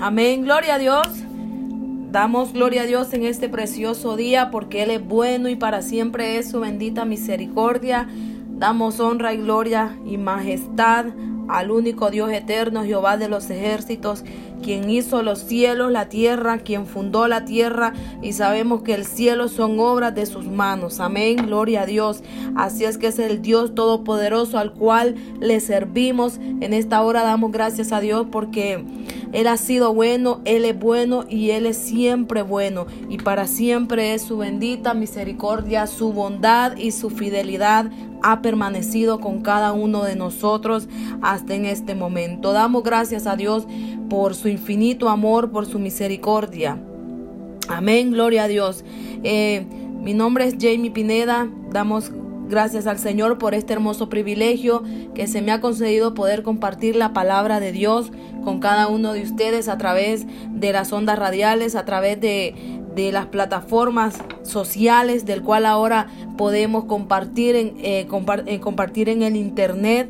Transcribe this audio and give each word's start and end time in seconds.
Amén, 0.00 0.42
gloria 0.42 0.74
a 0.74 0.78
Dios. 0.78 1.08
Damos 2.12 2.52
gloria 2.52 2.82
a 2.82 2.86
Dios 2.86 3.14
en 3.14 3.24
este 3.24 3.48
precioso 3.48 4.14
día 4.16 4.50
porque 4.50 4.82
Él 4.82 4.90
es 4.90 5.02
bueno 5.02 5.48
y 5.48 5.56
para 5.56 5.80
siempre 5.80 6.36
es 6.36 6.50
su 6.50 6.60
bendita 6.60 7.06
misericordia. 7.06 8.06
Damos 8.50 9.00
honra 9.00 9.32
y 9.32 9.38
gloria 9.38 9.96
y 10.04 10.18
majestad 10.18 11.06
al 11.48 11.70
único 11.70 12.10
Dios 12.10 12.30
eterno, 12.30 12.84
Jehová 12.84 13.16
de 13.16 13.28
los 13.28 13.48
ejércitos, 13.48 14.22
quien 14.62 14.90
hizo 14.90 15.22
los 15.22 15.40
cielos, 15.40 15.90
la 15.90 16.08
tierra, 16.08 16.58
quien 16.58 16.86
fundó 16.86 17.28
la 17.28 17.44
tierra 17.44 17.92
y 18.22 18.32
sabemos 18.32 18.82
que 18.82 18.94
el 18.94 19.04
cielo 19.04 19.48
son 19.48 19.78
obras 19.78 20.14
de 20.14 20.26
sus 20.26 20.46
manos. 20.46 21.00
Amén, 21.00 21.36
gloria 21.46 21.82
a 21.82 21.86
Dios. 21.86 22.22
Así 22.56 22.84
es 22.84 22.98
que 22.98 23.08
es 23.08 23.18
el 23.18 23.42
Dios 23.42 23.74
todopoderoso 23.74 24.58
al 24.58 24.72
cual 24.72 25.14
le 25.40 25.60
servimos. 25.60 26.38
En 26.38 26.72
esta 26.72 27.02
hora 27.02 27.22
damos 27.22 27.52
gracias 27.52 27.92
a 27.92 28.00
Dios 28.00 28.26
porque 28.30 28.84
Él 29.32 29.46
ha 29.46 29.56
sido 29.56 29.94
bueno, 29.94 30.40
Él 30.44 30.64
es 30.64 30.78
bueno 30.78 31.24
y 31.28 31.50
Él 31.50 31.66
es 31.66 31.76
siempre 31.76 32.42
bueno 32.42 32.86
y 33.08 33.18
para 33.18 33.46
siempre 33.46 34.14
es 34.14 34.22
su 34.22 34.38
bendita 34.38 34.94
misericordia, 34.94 35.86
su 35.86 36.12
bondad 36.12 36.76
y 36.76 36.92
su 36.92 37.10
fidelidad 37.10 37.90
ha 38.22 38.42
permanecido 38.42 39.20
con 39.20 39.42
cada 39.42 39.72
uno 39.72 40.02
de 40.02 40.16
nosotros 40.16 40.88
hasta 41.22 41.54
en 41.54 41.66
este 41.66 41.94
momento. 41.94 42.52
Damos 42.52 42.82
gracias 42.82 43.26
a 43.26 43.36
Dios 43.36 43.66
por 44.08 44.34
su 44.34 44.48
infinito 44.48 45.08
amor, 45.08 45.50
por 45.50 45.66
su 45.66 45.78
misericordia. 45.78 46.78
Amén, 47.68 48.12
gloria 48.12 48.44
a 48.44 48.48
Dios. 48.48 48.84
Eh, 49.24 49.66
mi 50.00 50.14
nombre 50.14 50.46
es 50.46 50.54
Jamie 50.60 50.90
Pineda. 50.90 51.48
Damos 51.70 52.12
gracias 52.48 52.86
al 52.86 52.98
Señor 52.98 53.38
por 53.38 53.54
este 53.54 53.72
hermoso 53.72 54.08
privilegio 54.08 54.82
que 55.14 55.26
se 55.26 55.42
me 55.42 55.52
ha 55.52 55.60
concedido 55.60 56.14
poder 56.14 56.42
compartir 56.42 56.96
la 56.96 57.12
palabra 57.12 57.60
de 57.60 57.72
Dios 57.72 58.12
con 58.44 58.60
cada 58.60 58.86
uno 58.88 59.12
de 59.12 59.22
ustedes 59.22 59.68
a 59.68 59.78
través 59.78 60.26
de 60.50 60.72
las 60.72 60.92
ondas 60.92 61.18
radiales, 61.18 61.74
a 61.74 61.84
través 61.84 62.20
de, 62.20 62.54
las 62.96 63.26
plataformas 63.26 64.16
sociales, 64.42 65.26
del 65.26 65.42
cual 65.42 65.66
ahora 65.66 66.06
podemos 66.38 66.84
compartir 66.84 67.54
en, 67.54 67.74
eh, 67.78 68.08
eh, 68.46 68.60
compartir 68.60 69.10
en 69.10 69.22
el 69.22 69.36
Internet. 69.36 70.08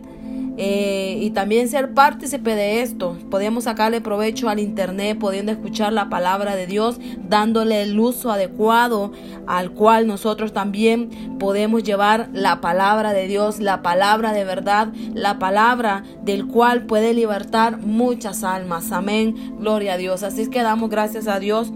Eh, 0.59 1.19
y 1.21 1.31
también 1.31 1.69
ser 1.69 1.93
partícipe 1.93 2.55
de 2.55 2.83
esto. 2.83 3.17
Podemos 3.31 3.65
sacarle 3.65 4.01
provecho 4.01 4.49
al 4.49 4.59
Internet, 4.59 5.19
pudiendo 5.19 5.53
escuchar 5.53 5.93
la 5.93 6.09
palabra 6.09 6.57
de 6.57 6.67
Dios, 6.67 6.99
dándole 7.29 7.83
el 7.83 7.99
uso 7.99 8.31
adecuado 8.31 9.13
al 9.47 9.73
cual 9.73 10.07
nosotros 10.07 10.53
también 10.53 11.37
podemos 11.39 11.83
llevar 11.83 12.31
la 12.33 12.61
palabra 12.61 13.13
de 13.13 13.27
Dios, 13.27 13.61
la 13.61 13.83
palabra 13.83 14.33
de 14.33 14.45
verdad, 14.45 14.89
la 15.15 15.39
palabra 15.39 16.05
del 16.23 16.47
cual 16.47 16.87
puede 16.87 17.13
libertar 17.13 17.79
muchas 17.79 18.43
almas. 18.43 18.93
Amén. 18.93 19.57
Gloria 19.59 19.95
a 19.95 19.97
Dios. 19.99 20.23
Así 20.23 20.43
es 20.43 20.49
que 20.49 20.63
damos 20.63 20.89
gracias 20.89 21.29
a 21.29 21.39
Dios 21.39 21.71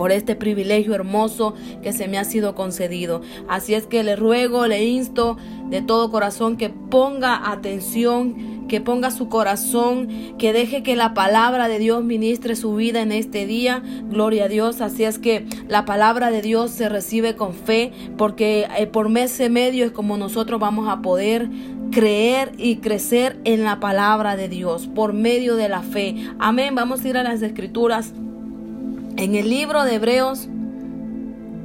por 0.00 0.12
este 0.12 0.34
privilegio 0.34 0.94
hermoso 0.94 1.52
que 1.82 1.92
se 1.92 2.08
me 2.08 2.16
ha 2.16 2.24
sido 2.24 2.54
concedido. 2.54 3.20
Así 3.48 3.74
es 3.74 3.86
que 3.86 4.02
le 4.02 4.16
ruego, 4.16 4.66
le 4.66 4.82
insto 4.86 5.36
de 5.68 5.82
todo 5.82 6.10
corazón 6.10 6.56
que 6.56 6.70
ponga 6.70 7.50
atención, 7.52 8.66
que 8.66 8.80
ponga 8.80 9.10
su 9.10 9.28
corazón, 9.28 10.08
que 10.38 10.54
deje 10.54 10.82
que 10.82 10.96
la 10.96 11.12
palabra 11.12 11.68
de 11.68 11.78
Dios 11.78 12.02
ministre 12.02 12.56
su 12.56 12.74
vida 12.74 13.02
en 13.02 13.12
este 13.12 13.44
día. 13.44 13.82
Gloria 14.04 14.44
a 14.44 14.48
Dios. 14.48 14.80
Así 14.80 15.04
es 15.04 15.18
que 15.18 15.44
la 15.68 15.84
palabra 15.84 16.30
de 16.30 16.40
Dios 16.40 16.70
se 16.70 16.88
recibe 16.88 17.36
con 17.36 17.52
fe, 17.52 17.92
porque 18.16 18.68
eh, 18.78 18.86
por 18.86 19.14
ese 19.18 19.50
medio 19.50 19.84
es 19.84 19.90
como 19.90 20.16
nosotros 20.16 20.58
vamos 20.58 20.88
a 20.88 21.02
poder 21.02 21.50
creer 21.92 22.52
y 22.56 22.76
crecer 22.76 23.38
en 23.44 23.64
la 23.64 23.80
palabra 23.80 24.36
de 24.36 24.48
Dios 24.48 24.86
por 24.86 25.12
medio 25.12 25.56
de 25.56 25.68
la 25.68 25.82
fe. 25.82 26.14
Amén. 26.38 26.74
Vamos 26.74 27.04
a 27.04 27.08
ir 27.08 27.18
a 27.18 27.22
las 27.22 27.42
escrituras 27.42 28.14
en 29.16 29.34
el 29.34 29.48
libro 29.50 29.84
de 29.84 29.94
Hebreos 29.94 30.48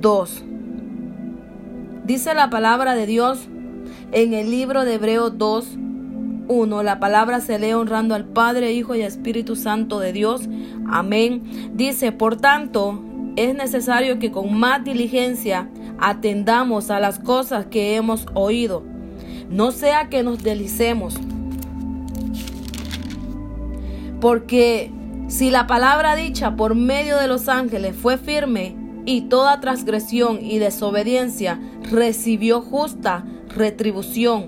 2. 0.02 0.44
Dice 2.06 2.34
la 2.34 2.50
palabra 2.50 2.96
de 2.96 3.06
Dios 3.06 3.48
en 4.12 4.34
el 4.34 4.52
libro 4.52 4.86
de 4.86 4.96
Hebreos 4.96 5.38
2. 5.38 5.78
1. 6.48 6.84
La 6.84 7.00
palabra 7.00 7.42
se 7.42 7.58
lee 7.58 7.74
honrando 7.74 8.14
al 8.14 8.26
Padre, 8.26 8.74
Hijo 8.74 8.96
y 8.96 9.02
Espíritu 9.02 9.56
Santo 9.56 10.00
de 10.00 10.14
Dios. 10.14 10.48
Amén. 10.88 11.72
Dice, 11.74 12.12
por 12.12 12.38
tanto, 12.38 13.02
es 13.36 13.56
necesario 13.56 14.20
que 14.20 14.32
con 14.32 14.54
más 14.58 14.84
diligencia 14.84 15.70
atendamos 16.00 16.92
a 16.92 17.00
las 17.00 17.20
cosas 17.20 17.66
que 17.66 17.96
hemos 17.96 18.28
oído. 18.34 18.84
No 19.50 19.72
sea 19.72 20.10
que 20.10 20.24
nos 20.24 20.44
delicemos. 20.44 21.16
Porque 24.22 24.92
si 25.28 25.50
la 25.50 25.66
palabra 25.66 26.16
dicha 26.16 26.56
por 26.56 26.76
medio 26.76 27.18
de 27.18 27.28
los 27.28 27.50
ángeles 27.50 27.96
fue 27.96 28.18
firme 28.18 28.76
y 29.06 29.22
toda 29.22 29.60
transgresión 29.60 30.40
y 30.42 30.60
desobediencia 30.60 31.60
recibió 31.92 32.62
justa 32.62 33.26
retribución, 33.50 34.48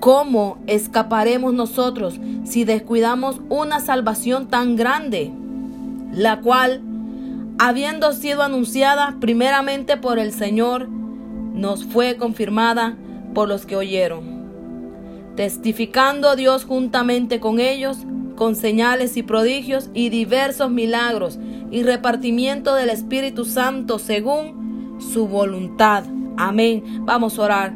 ¿cómo 0.00 0.58
escaparemos 0.66 1.54
nosotros 1.54 2.18
si 2.44 2.64
descuidamos 2.64 3.40
una 3.48 3.80
salvación 3.80 4.48
tan 4.48 4.74
grande, 4.74 5.30
la 6.12 6.40
cual, 6.40 6.80
habiendo 7.58 8.12
sido 8.12 8.42
anunciada 8.42 9.16
primeramente 9.20 9.96
por 9.96 10.18
el 10.18 10.32
Señor, 10.32 10.88
nos 10.88 11.84
fue 11.84 12.16
confirmada 12.16 12.96
por 13.32 13.48
los 13.48 13.64
que 13.64 13.76
oyeron? 13.76 14.40
Testificando 15.36 16.34
Dios 16.34 16.64
juntamente 16.64 17.38
con 17.38 17.60
ellos, 17.60 17.98
con 18.40 18.56
señales 18.56 19.18
y 19.18 19.22
prodigios 19.22 19.90
y 19.92 20.08
diversos 20.08 20.70
milagros 20.70 21.38
y 21.70 21.82
repartimiento 21.82 22.74
del 22.74 22.88
Espíritu 22.88 23.44
Santo 23.44 23.98
según 23.98 24.96
su 25.12 25.28
voluntad. 25.28 26.04
Amén. 26.38 26.82
Vamos 27.00 27.38
a 27.38 27.42
orar 27.42 27.74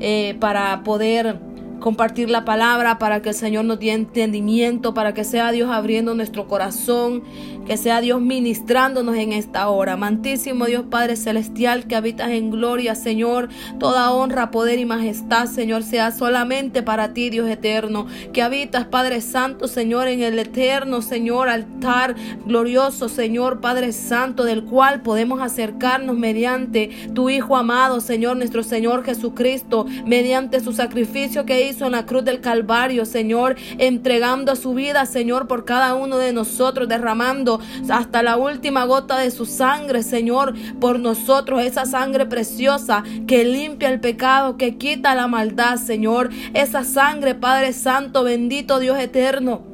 eh, 0.00 0.36
para 0.38 0.82
poder 0.84 1.40
compartir 1.80 2.28
la 2.28 2.44
palabra, 2.44 2.98
para 2.98 3.22
que 3.22 3.30
el 3.30 3.34
Señor 3.34 3.64
nos 3.64 3.80
dé 3.80 3.92
entendimiento, 3.92 4.92
para 4.92 5.14
que 5.14 5.24
sea 5.24 5.50
Dios 5.50 5.70
abriendo 5.70 6.14
nuestro 6.14 6.46
corazón, 6.46 7.22
que 7.66 7.76
sea 7.76 8.00
Dios 8.00 8.20
ministrándonos 8.20 9.16
en 9.16 9.32
esta 9.32 9.68
hora. 9.68 9.94
Amantísimo 9.94 10.66
Dios 10.66 10.84
Padre 10.90 11.16
Celestial, 11.16 11.86
que 11.86 11.96
habitas 11.96 12.30
en 12.30 12.50
gloria, 12.50 12.94
Señor, 12.94 13.48
toda 13.78 14.12
honra, 14.12 14.50
poder 14.50 14.78
y 14.78 14.84
majestad, 14.84 15.46
Señor, 15.46 15.82
sea 15.82 16.10
solamente 16.10 16.82
para 16.82 17.12
ti, 17.12 17.30
Dios 17.30 17.48
eterno, 17.48 18.06
que 18.32 18.42
habitas, 18.42 18.86
Padre 18.86 19.20
Santo, 19.20 19.68
Señor, 19.68 20.08
en 20.08 20.22
el 20.22 20.38
eterno, 20.38 21.02
Señor, 21.02 21.48
altar 21.48 22.14
glorioso, 22.46 23.08
Señor, 23.08 23.60
Padre 23.60 23.92
Santo, 23.92 24.44
del 24.44 24.64
cual 24.64 25.02
podemos 25.02 25.40
acercarnos 25.40 26.16
mediante 26.16 26.90
tu 27.14 27.30
Hijo 27.30 27.56
amado, 27.56 28.00
Señor, 28.00 28.36
nuestro 28.36 28.62
Señor 28.62 29.04
Jesucristo, 29.04 29.86
mediante 30.04 30.60
su 30.60 30.72
sacrificio 30.72 31.46
que 31.46 31.68
hizo 31.68 31.86
en 31.86 31.92
la 31.92 32.06
cruz 32.06 32.24
del 32.24 32.40
Calvario, 32.40 33.06
Señor, 33.06 33.56
entregando 33.78 34.56
su 34.56 34.74
vida, 34.74 35.06
Señor, 35.06 35.46
por 35.46 35.64
cada 35.64 35.94
uno 35.94 36.18
de 36.18 36.32
nosotros, 36.32 36.88
derramando 36.88 37.51
hasta 37.88 38.22
la 38.22 38.36
última 38.36 38.84
gota 38.84 39.18
de 39.18 39.30
su 39.30 39.46
sangre, 39.46 40.02
Señor, 40.02 40.54
por 40.80 40.98
nosotros, 40.98 41.62
esa 41.62 41.86
sangre 41.86 42.26
preciosa 42.26 43.02
que 43.26 43.44
limpia 43.44 43.88
el 43.88 44.00
pecado, 44.00 44.56
que 44.56 44.76
quita 44.76 45.14
la 45.14 45.26
maldad, 45.26 45.76
Señor, 45.76 46.30
esa 46.54 46.84
sangre, 46.84 47.34
Padre 47.34 47.72
Santo, 47.72 48.22
bendito 48.24 48.78
Dios 48.78 48.98
eterno 48.98 49.71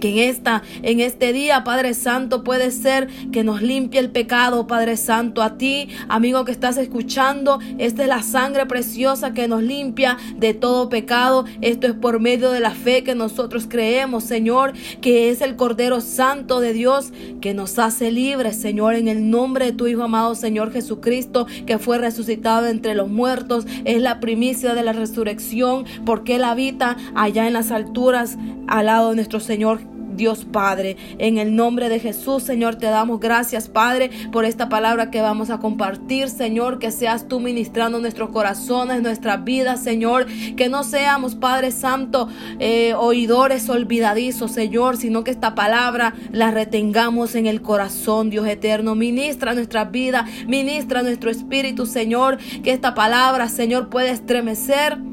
que 0.00 0.10
en 0.10 0.30
esta 0.30 0.62
en 0.82 1.00
este 1.00 1.32
día, 1.32 1.64
Padre 1.64 1.94
Santo, 1.94 2.44
puede 2.44 2.70
ser 2.70 3.08
que 3.30 3.44
nos 3.44 3.62
limpie 3.62 4.00
el 4.00 4.10
pecado, 4.10 4.66
Padre 4.66 4.96
Santo, 4.96 5.42
a 5.42 5.56
ti, 5.58 5.88
amigo 6.08 6.44
que 6.44 6.52
estás 6.52 6.76
escuchando, 6.76 7.60
esta 7.78 8.02
es 8.02 8.08
la 8.08 8.22
sangre 8.22 8.66
preciosa 8.66 9.32
que 9.32 9.48
nos 9.48 9.62
limpia 9.62 10.16
de 10.36 10.54
todo 10.54 10.88
pecado. 10.88 11.44
Esto 11.60 11.86
es 11.86 11.94
por 11.94 12.20
medio 12.20 12.50
de 12.50 12.60
la 12.60 12.70
fe 12.70 13.04
que 13.04 13.14
nosotros 13.14 13.66
creemos, 13.68 14.24
Señor, 14.24 14.72
que 15.00 15.30
es 15.30 15.40
el 15.40 15.56
Cordero 15.56 16.00
Santo 16.00 16.60
de 16.60 16.72
Dios 16.72 17.12
que 17.40 17.54
nos 17.54 17.78
hace 17.78 18.10
libres, 18.10 18.56
Señor, 18.56 18.94
en 18.94 19.08
el 19.08 19.30
nombre 19.30 19.66
de 19.66 19.72
tu 19.72 19.86
Hijo 19.86 20.02
amado, 20.02 20.34
Señor 20.34 20.72
Jesucristo, 20.72 21.46
que 21.66 21.78
fue 21.78 21.98
resucitado 21.98 22.66
entre 22.66 22.94
los 22.94 23.08
muertos, 23.08 23.66
es 23.84 24.00
la 24.00 24.20
primicia 24.20 24.74
de 24.74 24.82
la 24.82 24.92
resurrección, 24.92 25.84
porque 26.04 26.36
Él 26.36 26.44
habita 26.44 26.96
allá 27.14 27.46
en 27.46 27.52
las 27.52 27.70
alturas 27.70 28.38
al 28.66 28.86
lado 28.86 29.10
de 29.10 29.16
nuestro 29.16 29.40
Señor 29.40 29.81
Dios 30.14 30.44
Padre. 30.44 30.96
En 31.18 31.38
el 31.38 31.54
nombre 31.54 31.88
de 31.88 32.00
Jesús, 32.00 32.42
Señor, 32.42 32.76
te 32.76 32.86
damos 32.86 33.20
gracias, 33.20 33.68
Padre, 33.68 34.10
por 34.30 34.44
esta 34.44 34.68
palabra 34.68 35.10
que 35.10 35.20
vamos 35.20 35.50
a 35.50 35.58
compartir, 35.58 36.28
Señor, 36.28 36.78
que 36.78 36.90
seas 36.90 37.28
tú 37.28 37.40
ministrando 37.40 38.00
nuestros 38.00 38.30
corazones, 38.30 39.02
nuestras 39.02 39.44
vidas, 39.44 39.82
Señor, 39.82 40.26
que 40.56 40.68
no 40.68 40.84
seamos, 40.84 41.34
Padre 41.34 41.70
Santo, 41.70 42.28
eh, 42.58 42.94
oidores 42.94 43.68
olvidadizos, 43.68 44.52
Señor, 44.52 44.96
sino 44.96 45.24
que 45.24 45.30
esta 45.30 45.54
palabra 45.54 46.14
la 46.30 46.50
retengamos 46.50 47.34
en 47.34 47.46
el 47.46 47.62
corazón, 47.62 48.30
Dios 48.30 48.46
eterno. 48.46 48.94
Ministra 48.94 49.54
nuestra 49.54 49.84
vida, 49.84 50.26
ministra 50.46 51.02
nuestro 51.02 51.30
espíritu, 51.30 51.86
Señor, 51.86 52.38
que 52.62 52.72
esta 52.72 52.94
palabra, 52.94 53.48
Señor, 53.48 53.88
pueda 53.88 54.10
estremecer 54.10 55.11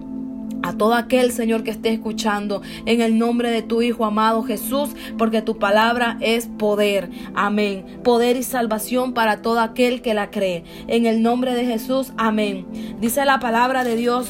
a 0.64 0.74
todo 0.74 0.94
aquel 0.94 1.32
Señor 1.32 1.64
que 1.64 1.72
esté 1.72 1.90
escuchando 1.90 2.62
en 2.86 3.02
el 3.02 3.18
nombre 3.18 3.52
de 3.52 3.62
tu 3.62 3.82
Hijo 3.82 4.06
amado 4.06 4.44
Jesús, 4.44 4.90
porque 5.18 5.42
tu 5.42 5.58
palabra 5.58 6.18
es 6.22 6.48
poder. 6.48 7.10
Amén. 7.34 8.00
Poder 8.04 8.38
y 8.38 8.44
salvación 8.44 9.14
para 9.14 9.42
todo 9.42 9.60
aquel 9.60 10.02
que 10.02 10.14
la 10.14 10.30
cree. 10.32 10.64
En 10.88 11.06
el 11.06 11.22
nombre 11.22 11.54
de 11.54 11.66
Jesús, 11.66 12.14
amén. 12.18 12.66
Dice 13.00 13.26
la 13.26 13.40
palabra 13.40 13.84
de 13.84 13.96
Dios 13.96 14.30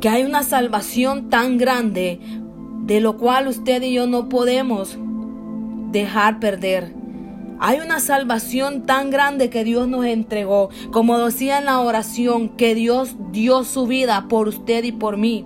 que 0.00 0.08
hay 0.08 0.24
una 0.24 0.42
salvación 0.42 1.30
tan 1.30 1.58
grande 1.58 2.20
de 2.84 3.00
lo 3.00 3.16
cual 3.16 3.48
usted 3.48 3.82
y 3.82 3.94
yo 3.94 4.06
no 4.06 4.28
podemos 4.28 4.96
dejar 5.90 6.38
perder. 6.38 6.95
Hay 7.58 7.80
una 7.80 8.00
salvación 8.00 8.82
tan 8.84 9.10
grande 9.10 9.50
que 9.50 9.64
Dios 9.64 9.88
nos 9.88 10.04
entregó, 10.04 10.70
como 10.92 11.18
decía 11.18 11.58
en 11.58 11.64
la 11.64 11.80
oración, 11.80 12.50
que 12.50 12.74
Dios 12.74 13.16
dio 13.32 13.64
su 13.64 13.86
vida 13.86 14.26
por 14.28 14.48
usted 14.48 14.84
y 14.84 14.92
por 14.92 15.16
mí. 15.16 15.44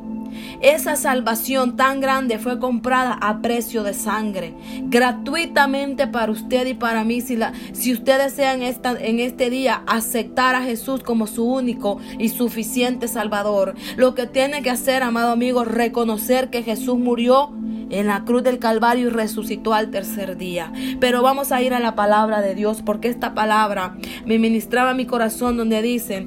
Esa 0.61 0.97
salvación 0.97 1.77
tan 1.77 2.01
grande 2.01 2.39
fue 2.39 2.59
comprada 2.59 3.15
a 3.21 3.41
precio 3.41 3.83
de 3.83 3.95
sangre, 3.95 4.55
gratuitamente 4.83 6.07
para 6.07 6.33
usted 6.33 6.67
y 6.67 6.75
para 6.75 7.05
mí. 7.05 7.21
Si, 7.21 7.37
la, 7.37 7.53
si 7.73 7.93
usted 7.93 8.19
desea 8.19 8.55
en, 8.55 8.63
esta, 8.63 8.93
en 8.99 9.21
este 9.21 9.51
día 9.51 9.83
aceptar 9.87 10.55
a 10.55 10.63
Jesús 10.63 11.03
como 11.03 11.27
su 11.27 11.45
único 11.45 11.99
y 12.19 12.29
suficiente 12.29 13.09
Salvador, 13.09 13.75
lo 13.97 14.15
que 14.15 14.27
tiene 14.27 14.63
que 14.63 14.71
hacer, 14.71 15.03
amado 15.03 15.33
amigo, 15.33 15.65
reconocer 15.65 16.51
que 16.51 16.63
Jesús 16.63 16.99
murió 16.99 17.53
en 17.91 18.07
la 18.07 18.25
cruz 18.25 18.43
del 18.43 18.59
Calvario 18.59 19.09
y 19.09 19.11
resucitó 19.11 19.75
al 19.75 19.91
tercer 19.91 20.37
día. 20.37 20.73
Pero 21.01 21.23
vamos 21.23 21.53
a 21.53 21.63
ir 21.63 21.75
a 21.75 21.81
la 21.81 21.95
palabra 21.95 22.41
de 22.41 22.55
Dios 22.55 22.83
porque 22.85 23.09
esta 23.09 23.35
palabra 23.35 23.97
me 24.25 24.39
ministraba 24.39 24.95
mi 24.95 25.07
corazón 25.07 25.57
donde 25.57 25.83
dice, 25.83 26.27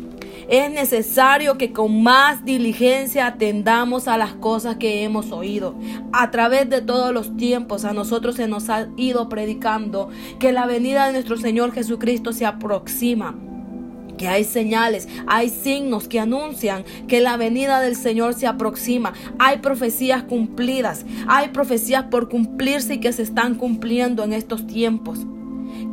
es 0.49 0.71
necesario 0.71 1.57
que 1.57 1.71
con 1.71 2.03
más 2.03 2.43
diligencia 2.43 3.27
atendamos 3.27 4.07
a 4.07 4.17
las 4.17 4.33
cosas 4.33 4.75
que 4.75 5.03
hemos 5.03 5.31
oído. 5.31 5.75
A 6.11 6.31
través 6.31 6.69
de 6.69 6.81
todos 6.81 7.13
los 7.13 7.35
tiempos 7.37 7.85
a 7.85 7.93
nosotros 7.93 8.35
se 8.35 8.47
nos 8.47 8.69
ha 8.69 8.87
ido 8.97 9.29
predicando 9.29 10.09
que 10.39 10.51
la 10.51 10.65
venida 10.65 11.05
de 11.05 11.13
nuestro 11.13 11.37
Señor 11.37 11.71
Jesucristo 11.71 12.33
se 12.33 12.45
aproxima 12.45 13.35
que 14.17 14.27
hay 14.27 14.43
señales, 14.43 15.07
hay 15.27 15.49
signos 15.49 16.07
que 16.07 16.19
anuncian 16.19 16.83
que 17.07 17.21
la 17.21 17.37
venida 17.37 17.81
del 17.81 17.95
Señor 17.95 18.33
se 18.33 18.47
aproxima. 18.47 19.13
Hay 19.39 19.59
profecías 19.59 20.23
cumplidas, 20.23 21.05
hay 21.27 21.49
profecías 21.49 22.05
por 22.05 22.29
cumplirse 22.29 22.95
y 22.95 22.99
que 22.99 23.13
se 23.13 23.23
están 23.23 23.55
cumpliendo 23.55 24.23
en 24.23 24.33
estos 24.33 24.67
tiempos. 24.67 25.19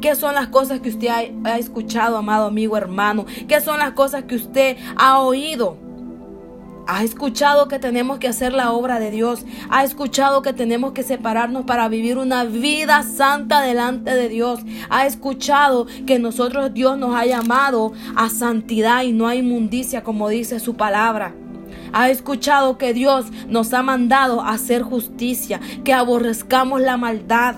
¿Qué 0.00 0.14
son 0.14 0.34
las 0.34 0.48
cosas 0.48 0.80
que 0.80 0.88
usted 0.88 1.08
ha, 1.44 1.58
escuchado, 1.58 2.16
amado 2.16 2.46
amigo, 2.46 2.76
hermano? 2.76 3.26
¿Qué 3.48 3.60
son 3.60 3.78
las 3.78 3.92
cosas 3.92 4.24
que 4.24 4.36
usted 4.36 4.76
ha 4.96 5.20
oído? 5.20 5.89
Ha 6.92 7.04
escuchado 7.04 7.68
que 7.68 7.78
tenemos 7.78 8.18
que 8.18 8.26
hacer 8.26 8.52
la 8.52 8.72
obra 8.72 8.98
de 8.98 9.12
Dios. 9.12 9.44
Ha 9.68 9.84
escuchado 9.84 10.42
que 10.42 10.52
tenemos 10.52 10.90
que 10.90 11.04
separarnos 11.04 11.64
para 11.64 11.88
vivir 11.88 12.18
una 12.18 12.42
vida 12.42 13.04
santa 13.04 13.60
delante 13.60 14.10
de 14.12 14.28
Dios. 14.28 14.58
Ha 14.88 15.06
escuchado 15.06 15.86
que 16.04 16.18
nosotros 16.18 16.74
Dios 16.74 16.98
nos 16.98 17.14
ha 17.14 17.26
llamado 17.26 17.92
a 18.16 18.28
santidad 18.28 19.04
y 19.04 19.12
no 19.12 19.28
a 19.28 19.36
inmundicia 19.36 20.02
como 20.02 20.28
dice 20.28 20.58
su 20.58 20.74
palabra. 20.74 21.32
Ha 21.92 22.10
escuchado 22.10 22.76
que 22.76 22.92
Dios 22.92 23.26
nos 23.46 23.72
ha 23.72 23.84
mandado 23.84 24.40
a 24.40 24.50
hacer 24.50 24.82
justicia, 24.82 25.60
que 25.84 25.92
aborrezcamos 25.92 26.80
la 26.80 26.96
maldad. 26.96 27.54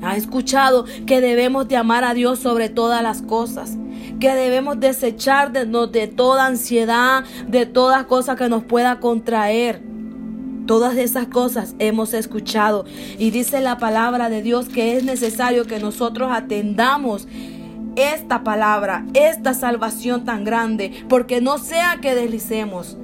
Ha 0.00 0.16
escuchado 0.16 0.86
que 1.06 1.20
debemos 1.20 1.68
de 1.68 1.76
amar 1.76 2.04
a 2.04 2.14
Dios 2.14 2.38
sobre 2.38 2.70
todas 2.70 3.02
las 3.02 3.20
cosas, 3.20 3.76
que 4.20 4.34
debemos 4.34 4.78
desechar 4.78 5.50
de, 5.50 5.64
de 5.64 6.06
toda 6.06 6.46
ansiedad, 6.46 7.24
de 7.48 7.66
toda 7.66 8.06
cosa 8.06 8.36
que 8.36 8.48
nos 8.48 8.62
pueda 8.62 9.00
contraer. 9.00 9.82
Todas 10.66 10.96
esas 10.96 11.26
cosas 11.26 11.74
hemos 11.80 12.14
escuchado 12.14 12.84
y 13.18 13.30
dice 13.30 13.60
la 13.60 13.78
palabra 13.78 14.28
de 14.28 14.42
Dios 14.42 14.68
que 14.68 14.96
es 14.96 15.02
necesario 15.02 15.64
que 15.64 15.80
nosotros 15.80 16.30
atendamos 16.32 17.26
esta 17.96 18.44
palabra, 18.44 19.04
esta 19.14 19.52
salvación 19.52 20.24
tan 20.24 20.44
grande, 20.44 21.04
porque 21.08 21.40
no 21.40 21.58
sea 21.58 21.98
que 22.00 22.14
deslicemos, 22.14 22.96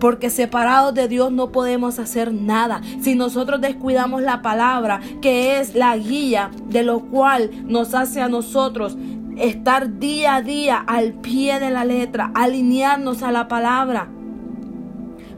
porque 0.00 0.30
separados 0.30 0.94
de 0.94 1.08
Dios 1.08 1.30
no 1.30 1.52
podemos 1.52 1.98
hacer 1.98 2.32
nada. 2.32 2.80
Si 3.00 3.14
nosotros 3.14 3.60
descuidamos 3.60 4.22
la 4.22 4.40
palabra, 4.40 5.00
que 5.20 5.60
es 5.60 5.74
la 5.74 5.96
guía 5.96 6.50
de 6.66 6.82
lo 6.82 7.00
cual 7.00 7.50
nos 7.66 7.94
hace 7.94 8.22
a 8.22 8.28
nosotros 8.28 8.96
estar 9.40 9.98
día 9.98 10.36
a 10.36 10.42
día 10.42 10.76
al 10.78 11.14
pie 11.14 11.58
de 11.60 11.70
la 11.70 11.84
letra, 11.84 12.30
alinearnos 12.34 13.22
a 13.22 13.32
la 13.32 13.48
palabra. 13.48 14.08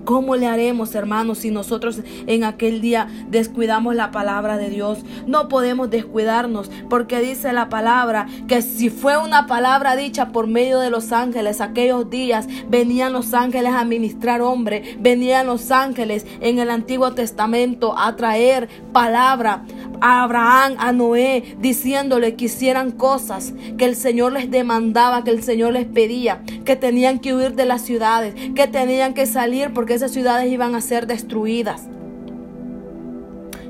¿Cómo 0.05 0.37
le 0.37 0.47
haremos, 0.47 0.95
hermanos, 0.95 1.39
si 1.39 1.51
nosotros 1.51 2.01
en 2.27 2.45
aquel 2.45 2.81
día 2.81 3.09
descuidamos 3.29 3.95
la 3.95 4.11
palabra 4.11 4.57
de 4.57 4.69
Dios? 4.69 4.99
No 5.27 5.49
podemos 5.49 5.91
descuidarnos 5.91 6.71
porque 6.91 7.21
dice 7.21 7.53
la 7.53 7.69
palabra 7.69 8.27
que 8.49 8.63
si 8.63 8.91
fue 8.91 9.17
una 9.17 9.47
palabra 9.47 9.95
dicha 9.95 10.33
por 10.33 10.49
medio 10.49 10.81
de 10.81 10.91
los 10.91 11.13
ángeles, 11.13 11.61
aquellos 11.61 12.11
días 12.11 12.49
venían 12.69 13.13
los 13.13 13.33
ángeles 13.33 13.73
a 13.73 13.85
ministrar 13.85 14.41
hombre, 14.41 14.97
venían 14.99 15.47
los 15.47 15.71
ángeles 15.71 16.27
en 16.41 16.59
el 16.59 16.71
Antiguo 16.71 17.13
Testamento 17.13 17.97
a 17.97 18.17
traer 18.17 18.69
palabra 18.93 19.65
a 20.03 20.25
Abraham, 20.25 20.75
a 20.79 20.93
Noé, 20.93 21.57
diciéndole 21.61 22.35
que 22.35 22.47
hicieran 22.47 22.91
cosas 22.91 23.55
que 23.79 23.85
el 23.85 23.95
Señor 23.95 24.33
les 24.33 24.51
demandaba, 24.51 25.23
que 25.23 25.31
el 25.31 25.45
Señor 25.45 25.75
les 25.75 25.87
pedía, 25.87 26.43
que 26.65 26.75
tenían 26.75 27.21
que 27.21 27.35
huir 27.35 27.55
de 27.55 27.67
las 27.67 27.83
ciudades, 27.83 28.35
que 28.57 28.67
tenían 28.67 29.15
que 29.15 29.27
salir 29.27 29.73
porque 29.73 29.92
esas 29.95 30.13
ciudades 30.13 30.51
iban 30.51 30.75
a 30.75 30.81
ser 30.81 31.07
destruidas. 31.07 31.89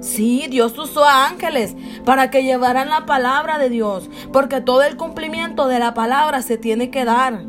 Sí, 0.01 0.47
Dios 0.51 0.77
usó 0.79 1.05
a 1.05 1.29
ángeles 1.29 1.77
para 2.05 2.31
que 2.31 2.43
llevaran 2.43 2.91
la 2.91 3.07
palabra 3.07 3.59
de 3.59 3.71
Dios, 3.71 4.11
porque 4.33 4.61
todo 4.61 4.83
el 4.83 4.97
cumplimiento 4.97 5.69
de 5.69 5.79
la 5.79 5.95
palabra 5.95 6.43
se 6.43 6.59
tiene 6.59 6.91
que 6.91 7.05
dar. 7.05 7.45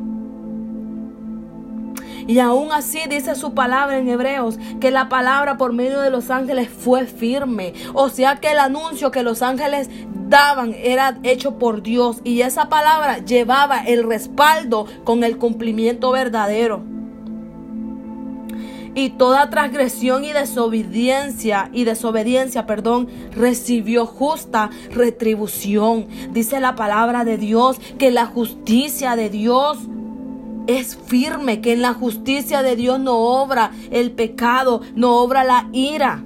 Y 2.28 2.40
aún 2.40 2.72
así 2.72 3.02
dice 3.10 3.36
su 3.36 3.54
palabra 3.54 3.98
en 3.98 4.08
Hebreos 4.08 4.58
que 4.80 4.92
la 4.92 5.10
palabra 5.10 5.58
por 5.58 5.74
medio 5.74 6.00
de 6.00 6.10
los 6.10 6.30
ángeles 6.30 6.70
fue 6.70 7.06
firme. 7.06 7.74
O 7.94 8.10
sea 8.10 8.38
que 8.38 8.52
el 8.52 8.60
anuncio 8.60 9.12
que 9.12 9.24
los 9.24 9.42
ángeles 9.42 9.90
daban 10.30 10.74
era 10.78 11.18
hecho 11.24 11.58
por 11.58 11.84
Dios 11.84 12.22
y 12.24 12.42
esa 12.42 12.70
palabra 12.70 13.18
llevaba 13.18 13.80
el 13.80 14.08
respaldo 14.08 14.86
con 15.04 15.24
el 15.24 15.38
cumplimiento 15.38 16.12
verdadero. 16.12 16.93
Y 18.95 19.12
toda 19.12 19.50
transgresión 19.50 20.24
y 20.24 20.34
desobediencia 20.34 21.69
y 21.74 21.84
desobediencia, 21.84 22.66
perdón, 22.66 23.07
recibió 23.36 24.06
justa 24.06 24.70
retribución. 24.91 26.08
Dice 26.32 26.60
la 26.60 26.75
palabra 26.75 27.24
de 27.24 27.38
Dios 27.38 27.79
que 27.98 28.12
la 28.12 28.25
justicia 28.25 29.15
de 29.15 29.29
Dios 29.29 29.79
es 30.68 30.96
firme, 30.96 31.62
que 31.62 31.74
en 31.74 31.82
la 31.82 31.94
justicia 31.94 32.62
de 32.62 32.75
Dios 32.75 33.00
no 33.00 33.18
obra 33.18 33.72
el 33.91 34.12
pecado, 34.12 34.82
no 34.96 35.15
obra 35.18 35.44
la 35.44 35.68
ira. 35.74 36.24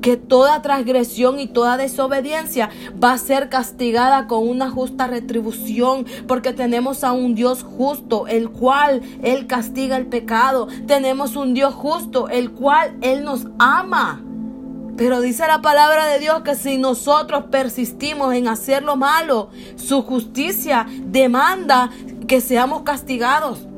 Que 0.00 0.16
toda 0.16 0.62
transgresión 0.62 1.40
y 1.40 1.46
toda 1.46 1.76
desobediencia 1.76 2.70
va 3.02 3.12
a 3.12 3.18
ser 3.18 3.48
castigada 3.48 4.26
con 4.26 4.48
una 4.48 4.70
justa 4.70 5.06
retribución, 5.06 6.06
porque 6.26 6.52
tenemos 6.52 7.04
a 7.04 7.12
un 7.12 7.34
Dios 7.34 7.62
justo, 7.62 8.26
el 8.26 8.50
cual 8.50 9.02
Él 9.22 9.46
castiga 9.46 9.96
el 9.96 10.06
pecado. 10.06 10.68
Tenemos 10.86 11.36
un 11.36 11.54
Dios 11.54 11.74
justo, 11.74 12.28
el 12.28 12.52
cual 12.52 12.96
Él 13.00 13.24
nos 13.24 13.46
ama. 13.58 14.22
Pero 14.96 15.22
dice 15.22 15.46
la 15.46 15.62
palabra 15.62 16.04
de 16.06 16.18
Dios 16.18 16.42
que 16.42 16.54
si 16.54 16.76
nosotros 16.76 17.44
persistimos 17.50 18.34
en 18.34 18.48
hacer 18.48 18.82
lo 18.82 18.96
malo, 18.96 19.48
su 19.76 20.02
justicia 20.02 20.86
demanda 21.04 21.90
que 22.28 22.42
seamos 22.42 22.82
castigados. 22.82 23.69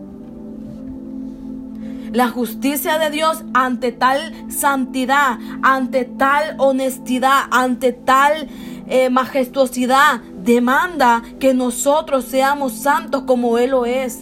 La 2.12 2.28
justicia 2.28 2.98
de 2.98 3.08
Dios 3.08 3.42
ante 3.54 3.90
tal 3.90 4.34
santidad, 4.50 5.38
ante 5.62 6.04
tal 6.04 6.56
honestidad, 6.58 7.44
ante 7.50 7.94
tal 7.94 8.48
eh, 8.86 9.08
majestuosidad, 9.08 10.20
demanda 10.20 11.22
que 11.40 11.54
nosotros 11.54 12.26
seamos 12.26 12.74
santos 12.74 13.22
como 13.22 13.56
Él 13.56 13.70
lo 13.70 13.86
es. 13.86 14.20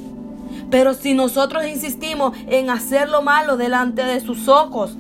Pero 0.70 0.94
si 0.94 1.14
nosotros 1.14 1.66
insistimos 1.66 2.37
en 2.47 2.70
hacer 2.70 3.09
lo 3.09 3.23
malo 3.23 3.56
delante 3.56 4.04
de 4.04 4.20
sus 4.20 4.47
ojos, 4.47 4.97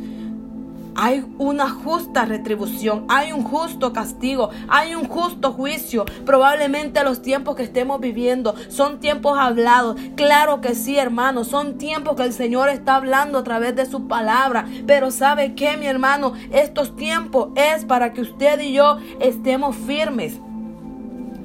hay 1.02 1.24
una 1.38 1.70
justa 1.70 2.26
retribución, 2.26 3.06
hay 3.08 3.32
un 3.32 3.42
justo 3.42 3.94
castigo, 3.94 4.50
hay 4.68 4.94
un 4.94 5.08
justo 5.08 5.52
juicio. 5.52 6.04
Probablemente 6.26 7.02
los 7.04 7.22
tiempos 7.22 7.56
que 7.56 7.62
estemos 7.62 8.00
viviendo 8.00 8.54
son 8.68 9.00
tiempos 9.00 9.38
hablados. 9.38 9.98
Claro 10.14 10.60
que 10.60 10.74
sí, 10.74 10.98
hermano, 10.98 11.44
son 11.44 11.78
tiempos 11.78 12.16
que 12.16 12.24
el 12.24 12.34
Señor 12.34 12.68
está 12.68 12.96
hablando 12.96 13.38
a 13.38 13.44
través 13.44 13.74
de 13.76 13.86
su 13.86 14.08
palabra. 14.08 14.66
Pero 14.86 15.10
¿sabe 15.10 15.54
qué, 15.54 15.78
mi 15.78 15.86
hermano? 15.86 16.34
Estos 16.52 16.94
tiempos 16.96 17.48
es 17.54 17.86
para 17.86 18.12
que 18.12 18.20
usted 18.20 18.60
y 18.60 18.74
yo 18.74 18.98
estemos 19.20 19.74
firmes. 19.76 20.34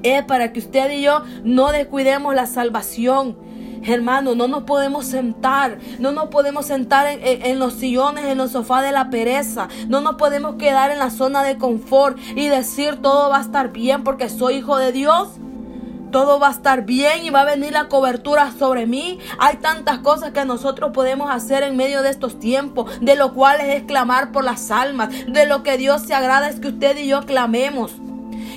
Es 0.03 0.21
para 0.25 0.51
que 0.51 0.59
usted 0.59 0.91
y 0.91 1.01
yo 1.01 1.23
no 1.45 1.71
descuidemos 1.71 2.35
la 2.35 2.45
salvación 2.45 3.37
Hermano, 3.85 4.33
no 4.33 4.47
nos 4.47 4.63
podemos 4.63 5.05
sentar, 5.05 5.77
no 5.99 6.11
nos 6.11 6.29
podemos 6.29 6.65
sentar 6.65 7.05
en, 7.07 7.59
los 7.59 7.73
sillones, 7.73 8.25
en 8.25 8.37
los 8.37 8.51
sofás 8.51 8.83
de 8.83 8.91
la 8.91 9.11
pereza, 9.11 9.67
no 9.87 10.01
nos 10.01 10.15
podemos 10.15 10.55
quedar 10.55 10.89
en 10.89 10.97
la 10.97 11.11
zona 11.11 11.43
de 11.43 11.57
confort 11.57 12.17
y 12.35 12.47
decir 12.47 13.01
todo 13.01 13.29
va 13.29 13.37
a 13.37 13.41
estar 13.41 13.71
bien 13.71 14.03
porque 14.03 14.29
soy 14.29 14.55
hijo 14.55 14.77
de 14.77 14.91
Dios. 14.91 15.29
Todo 16.11 16.39
va 16.39 16.47
a 16.47 16.51
estar 16.51 16.85
bien 16.85 17.25
y 17.25 17.29
va 17.29 17.41
a 17.41 17.45
venir 17.45 17.73
la 17.73 17.89
cobertura 17.89 18.51
sobre 18.57 18.85
mí. 18.85 19.19
Hay 19.37 19.57
tantas 19.57 19.99
cosas 19.99 20.31
que 20.31 20.45
nosotros 20.45 20.91
podemos 20.93 21.29
hacer 21.29 21.61
en 21.63 21.75
medio 21.75 22.03
de 22.03 22.09
estos 22.09 22.39
tiempos, 22.39 22.89
de 23.01 23.17
lo 23.17 23.33
cual 23.33 23.59
es 23.59 23.83
clamar 23.83 24.31
por 24.31 24.45
las 24.45 24.71
almas, 24.71 25.09
de 25.27 25.45
lo 25.45 25.61
que 25.61 25.77
Dios 25.77 26.03
se 26.03 26.13
agrada 26.13 26.47
es 26.47 26.61
que 26.61 26.69
usted 26.69 26.95
y 26.97 27.07
yo 27.07 27.25
clamemos 27.25 27.91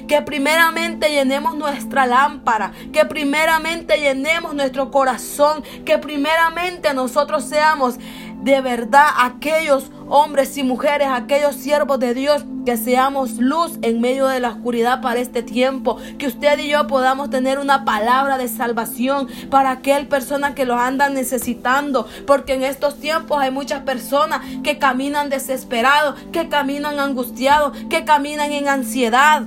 que 0.08 0.22
primeramente 0.22 1.10
llenemos 1.10 1.54
nuestra 1.54 2.06
lámpara, 2.06 2.72
que 2.92 3.04
primeramente 3.04 3.98
llenemos 3.98 4.54
nuestro 4.54 4.90
corazón, 4.90 5.62
que 5.84 5.98
primeramente 5.98 6.94
nosotros 6.94 7.44
seamos 7.44 7.98
de 8.42 8.60
verdad 8.60 9.06
aquellos 9.18 9.90
hombres 10.08 10.56
y 10.56 10.62
mujeres, 10.62 11.08
aquellos 11.10 11.56
siervos 11.56 11.98
de 11.98 12.14
Dios, 12.14 12.44
que 12.64 12.76
seamos 12.76 13.38
luz 13.38 13.78
en 13.82 14.00
medio 14.00 14.26
de 14.26 14.40
la 14.40 14.50
oscuridad 14.50 15.02
para 15.02 15.20
este 15.20 15.42
tiempo, 15.42 15.98
que 16.18 16.28
usted 16.28 16.58
y 16.58 16.68
yo 16.68 16.86
podamos 16.86 17.30
tener 17.30 17.58
una 17.58 17.84
palabra 17.84 18.38
de 18.38 18.48
salvación 18.48 19.28
para 19.50 19.72
aquel 19.72 20.06
persona 20.06 20.54
que 20.54 20.64
lo 20.64 20.78
anda 20.78 21.08
necesitando, 21.08 22.06
porque 22.26 22.54
en 22.54 22.62
estos 22.62 22.98
tiempos 23.00 23.38
hay 23.40 23.50
muchas 23.50 23.82
personas 23.82 24.40
que 24.62 24.78
caminan 24.78 25.28
desesperados, 25.30 26.18
que 26.32 26.48
caminan 26.48 27.00
angustiados, 27.00 27.76
que 27.90 28.04
caminan 28.04 28.52
en 28.52 28.68
ansiedad. 28.68 29.46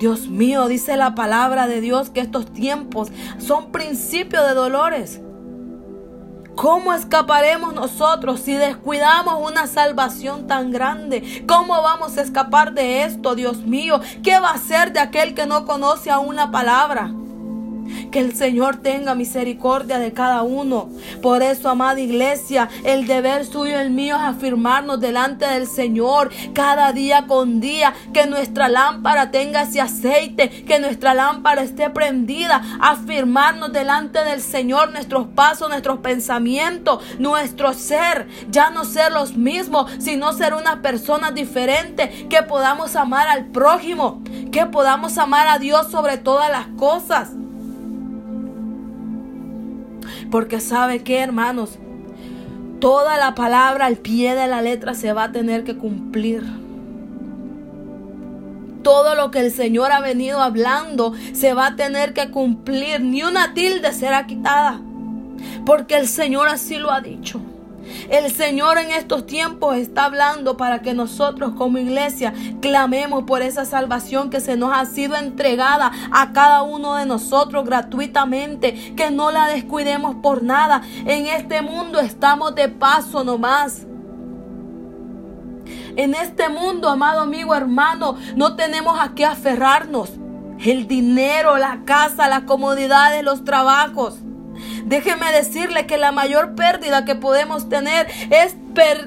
Dios 0.00 0.28
mío, 0.28 0.66
dice 0.66 0.96
la 0.96 1.14
palabra 1.14 1.66
de 1.66 1.82
Dios 1.82 2.08
que 2.08 2.20
estos 2.20 2.46
tiempos 2.46 3.12
son 3.38 3.70
principios 3.70 4.48
de 4.48 4.54
dolores. 4.54 5.20
¿Cómo 6.54 6.94
escaparemos 6.94 7.74
nosotros 7.74 8.40
si 8.40 8.54
descuidamos 8.54 9.46
una 9.46 9.66
salvación 9.66 10.46
tan 10.46 10.70
grande? 10.70 11.44
¿Cómo 11.46 11.82
vamos 11.82 12.16
a 12.16 12.22
escapar 12.22 12.72
de 12.72 13.02
esto, 13.02 13.34
Dios 13.34 13.58
mío? 13.58 14.00
¿Qué 14.22 14.40
va 14.40 14.52
a 14.52 14.58
ser 14.58 14.94
de 14.94 15.00
aquel 15.00 15.34
que 15.34 15.44
no 15.44 15.66
conoce 15.66 16.10
aún 16.10 16.34
la 16.34 16.50
palabra? 16.50 17.12
Que 18.10 18.20
el 18.20 18.34
Señor 18.34 18.78
tenga 18.78 19.14
misericordia 19.14 19.98
de 19.98 20.12
cada 20.12 20.42
uno. 20.42 20.88
Por 21.22 21.42
eso, 21.42 21.68
amada 21.68 22.00
iglesia, 22.00 22.68
el 22.84 23.06
deber 23.06 23.46
suyo 23.46 23.78
el 23.78 23.90
mío 23.90 24.16
es 24.16 24.22
afirmarnos 24.22 25.00
delante 25.00 25.46
del 25.46 25.66
Señor 25.66 26.30
cada 26.52 26.92
día 26.92 27.26
con 27.26 27.60
día. 27.60 27.94
Que 28.12 28.26
nuestra 28.26 28.68
lámpara 28.68 29.30
tenga 29.30 29.62
ese 29.62 29.80
aceite, 29.80 30.48
que 30.48 30.80
nuestra 30.80 31.14
lámpara 31.14 31.62
esté 31.62 31.90
prendida. 31.90 32.62
Afirmarnos 32.80 33.72
delante 33.72 34.24
del 34.24 34.40
Señor 34.40 34.92
nuestros 34.92 35.28
pasos, 35.28 35.68
nuestros 35.68 35.98
pensamientos, 35.98 37.02
nuestro 37.18 37.72
ser. 37.74 38.26
Ya 38.50 38.70
no 38.70 38.84
ser 38.84 39.12
los 39.12 39.36
mismos, 39.36 39.90
sino 39.98 40.32
ser 40.32 40.54
una 40.54 40.82
persona 40.82 41.30
diferente. 41.30 42.26
Que 42.28 42.42
podamos 42.42 42.96
amar 42.96 43.28
al 43.28 43.46
prójimo. 43.46 44.22
Que 44.50 44.66
podamos 44.66 45.16
amar 45.18 45.46
a 45.46 45.58
Dios 45.58 45.90
sobre 45.90 46.18
todas 46.18 46.50
las 46.50 46.66
cosas. 46.76 47.30
Porque 50.30 50.60
sabe 50.60 51.02
que, 51.02 51.20
hermanos, 51.20 51.78
toda 52.80 53.16
la 53.18 53.34
palabra 53.34 53.86
al 53.86 53.96
pie 53.96 54.34
de 54.34 54.46
la 54.46 54.62
letra 54.62 54.94
se 54.94 55.12
va 55.12 55.24
a 55.24 55.32
tener 55.32 55.64
que 55.64 55.76
cumplir. 55.76 56.42
Todo 58.82 59.14
lo 59.14 59.30
que 59.30 59.40
el 59.40 59.52
Señor 59.52 59.92
ha 59.92 60.00
venido 60.00 60.40
hablando 60.40 61.12
se 61.32 61.52
va 61.52 61.66
a 61.66 61.76
tener 61.76 62.14
que 62.14 62.30
cumplir. 62.30 63.00
Ni 63.02 63.22
una 63.22 63.52
tilde 63.54 63.92
será 63.92 64.26
quitada. 64.26 64.80
Porque 65.66 65.96
el 65.96 66.08
Señor 66.08 66.48
así 66.48 66.76
lo 66.76 66.90
ha 66.90 67.00
dicho. 67.00 67.40
El 68.10 68.28
Señor 68.32 68.76
en 68.78 68.90
estos 68.90 69.24
tiempos 69.24 69.76
está 69.76 70.06
hablando 70.06 70.56
para 70.56 70.82
que 70.82 70.94
nosotros 70.94 71.52
como 71.56 71.78
iglesia 71.78 72.34
clamemos 72.60 73.22
por 73.22 73.40
esa 73.40 73.64
salvación 73.64 74.30
que 74.30 74.40
se 74.40 74.56
nos 74.56 74.76
ha 74.76 74.84
sido 74.84 75.14
entregada 75.14 75.92
a 76.10 76.32
cada 76.32 76.62
uno 76.62 76.96
de 76.96 77.06
nosotros 77.06 77.64
gratuitamente, 77.64 78.94
que 78.96 79.12
no 79.12 79.30
la 79.30 79.46
descuidemos 79.46 80.16
por 80.16 80.42
nada. 80.42 80.82
En 81.06 81.26
este 81.28 81.62
mundo 81.62 82.00
estamos 82.00 82.56
de 82.56 82.68
paso 82.68 83.22
nomás. 83.22 83.86
En 85.94 86.14
este 86.14 86.48
mundo, 86.48 86.88
amado 86.88 87.20
amigo, 87.20 87.54
hermano, 87.54 88.16
no 88.34 88.56
tenemos 88.56 88.98
a 88.98 89.14
qué 89.14 89.24
aferrarnos. 89.24 90.10
El 90.58 90.88
dinero, 90.88 91.58
la 91.58 91.84
casa, 91.84 92.28
las 92.28 92.42
comodidades, 92.42 93.22
los 93.22 93.44
trabajos. 93.44 94.18
Déjeme 94.84 95.32
decirle 95.32 95.86
que 95.86 95.98
la 95.98 96.12
mayor 96.12 96.54
pérdida 96.54 97.04
que 97.04 97.14
podemos 97.14 97.68
tener 97.68 98.06
es 98.30 98.56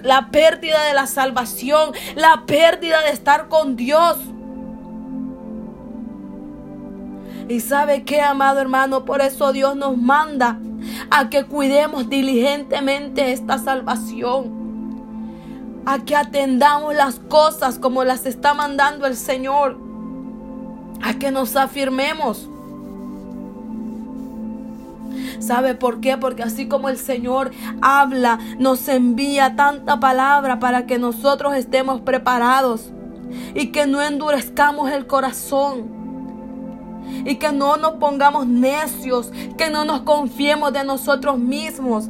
la 0.04 0.30
pérdida 0.30 0.84
de 0.84 0.94
la 0.94 1.08
salvación, 1.08 1.92
la 2.16 2.44
pérdida 2.46 3.02
de 3.02 3.10
estar 3.10 3.48
con 3.48 3.76
Dios. 3.76 4.18
Y 7.50 7.60
sabe 7.60 8.04
qué, 8.04 8.22
amado 8.22 8.60
hermano, 8.60 9.06
por 9.06 9.22
eso 9.22 9.52
Dios 9.52 9.76
nos 9.76 9.98
manda 9.98 10.60
a 11.10 11.30
que 11.30 11.46
cuidemos 11.46 12.10
diligentemente 12.10 13.32
esta 13.32 13.58
salvación. 13.58 14.62
A 15.86 16.00
que 16.00 16.16
atendamos 16.16 16.96
las 16.96 17.20
cosas 17.20 17.78
como 17.78 18.06
las 18.06 18.26
está 18.26 18.54
mandando 18.54 19.06
el 19.06 19.18
Señor. 19.18 19.78
A 21.02 21.16
que 21.16 21.32
nos 21.32 21.56
afirmemos. 21.58 22.50
¿Sabe 25.40 25.76
por 25.76 26.00
qué? 26.00 26.18
Porque 26.18 26.44
así 26.44 26.68
como 26.68 26.90
el 26.90 26.98
Señor 26.98 27.52
habla, 27.82 28.40
nos 28.60 28.88
envía 28.88 29.56
tanta 29.56 30.00
palabra 30.00 30.60
para 30.60 30.86
que 30.86 30.98
nosotros 30.98 31.56
estemos 31.56 32.02
preparados 32.02 32.92
y 33.54 33.68
que 33.68 33.88
no 33.88 34.02
endurezcamos 34.02 34.92
el 34.92 35.08
corazón. 35.08 36.04
Y 37.26 37.36
que 37.36 37.52
no 37.52 37.78
nos 37.78 37.94
pongamos 37.94 38.48
necios, 38.48 39.32
que 39.58 39.70
no 39.70 39.86
nos 39.86 40.02
confiemos 40.02 40.72
de 40.74 40.84
nosotros 40.84 41.38
mismos, 41.38 42.10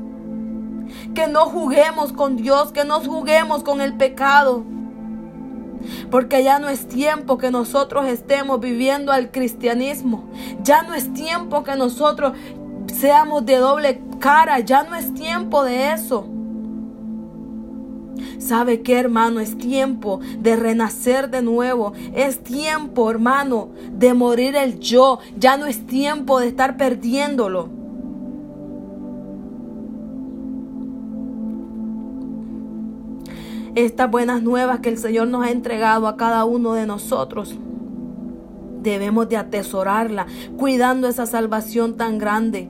que 1.15 1.27
no 1.27 1.45
juguemos 1.45 2.13
con 2.13 2.37
Dios, 2.37 2.71
que 2.71 2.85
no 2.85 2.99
juguemos 2.99 3.63
con 3.63 3.81
el 3.81 3.95
pecado. 3.95 4.63
Porque 6.09 6.43
ya 6.43 6.59
no 6.59 6.69
es 6.69 6.87
tiempo 6.87 7.37
que 7.37 7.51
nosotros 7.51 8.05
estemos 8.05 8.59
viviendo 8.59 9.11
al 9.11 9.31
cristianismo. 9.31 10.29
Ya 10.61 10.83
no 10.83 10.93
es 10.93 11.11
tiempo 11.13 11.63
que 11.63 11.75
nosotros 11.75 12.33
seamos 12.87 13.45
de 13.45 13.57
doble 13.57 14.01
cara. 14.19 14.59
Ya 14.59 14.83
no 14.83 14.95
es 14.95 15.13
tiempo 15.13 15.63
de 15.63 15.93
eso. 15.93 16.27
¿Sabe 18.37 18.81
qué, 18.81 18.99
hermano? 18.99 19.39
Es 19.39 19.57
tiempo 19.57 20.19
de 20.39 20.55
renacer 20.55 21.29
de 21.29 21.41
nuevo. 21.41 21.93
Es 22.13 22.43
tiempo, 22.43 23.09
hermano, 23.09 23.69
de 23.91 24.13
morir 24.13 24.55
el 24.55 24.79
yo. 24.79 25.19
Ya 25.37 25.57
no 25.57 25.65
es 25.65 25.85
tiempo 25.87 26.39
de 26.39 26.47
estar 26.47 26.77
perdiéndolo. 26.77 27.69
Estas 33.75 34.11
buenas 34.11 34.43
nuevas 34.43 34.81
que 34.81 34.89
el 34.89 34.97
Señor 34.97 35.27
nos 35.29 35.45
ha 35.45 35.51
entregado 35.51 36.07
a 36.07 36.15
cada 36.15 36.45
uno 36.45 36.73
de 36.73 36.85
nosotros 36.85 37.57
debemos 38.83 39.29
de 39.29 39.37
atesorarla, 39.37 40.27
cuidando 40.57 41.07
esa 41.07 41.25
salvación 41.25 41.95
tan 41.95 42.17
grande. 42.17 42.69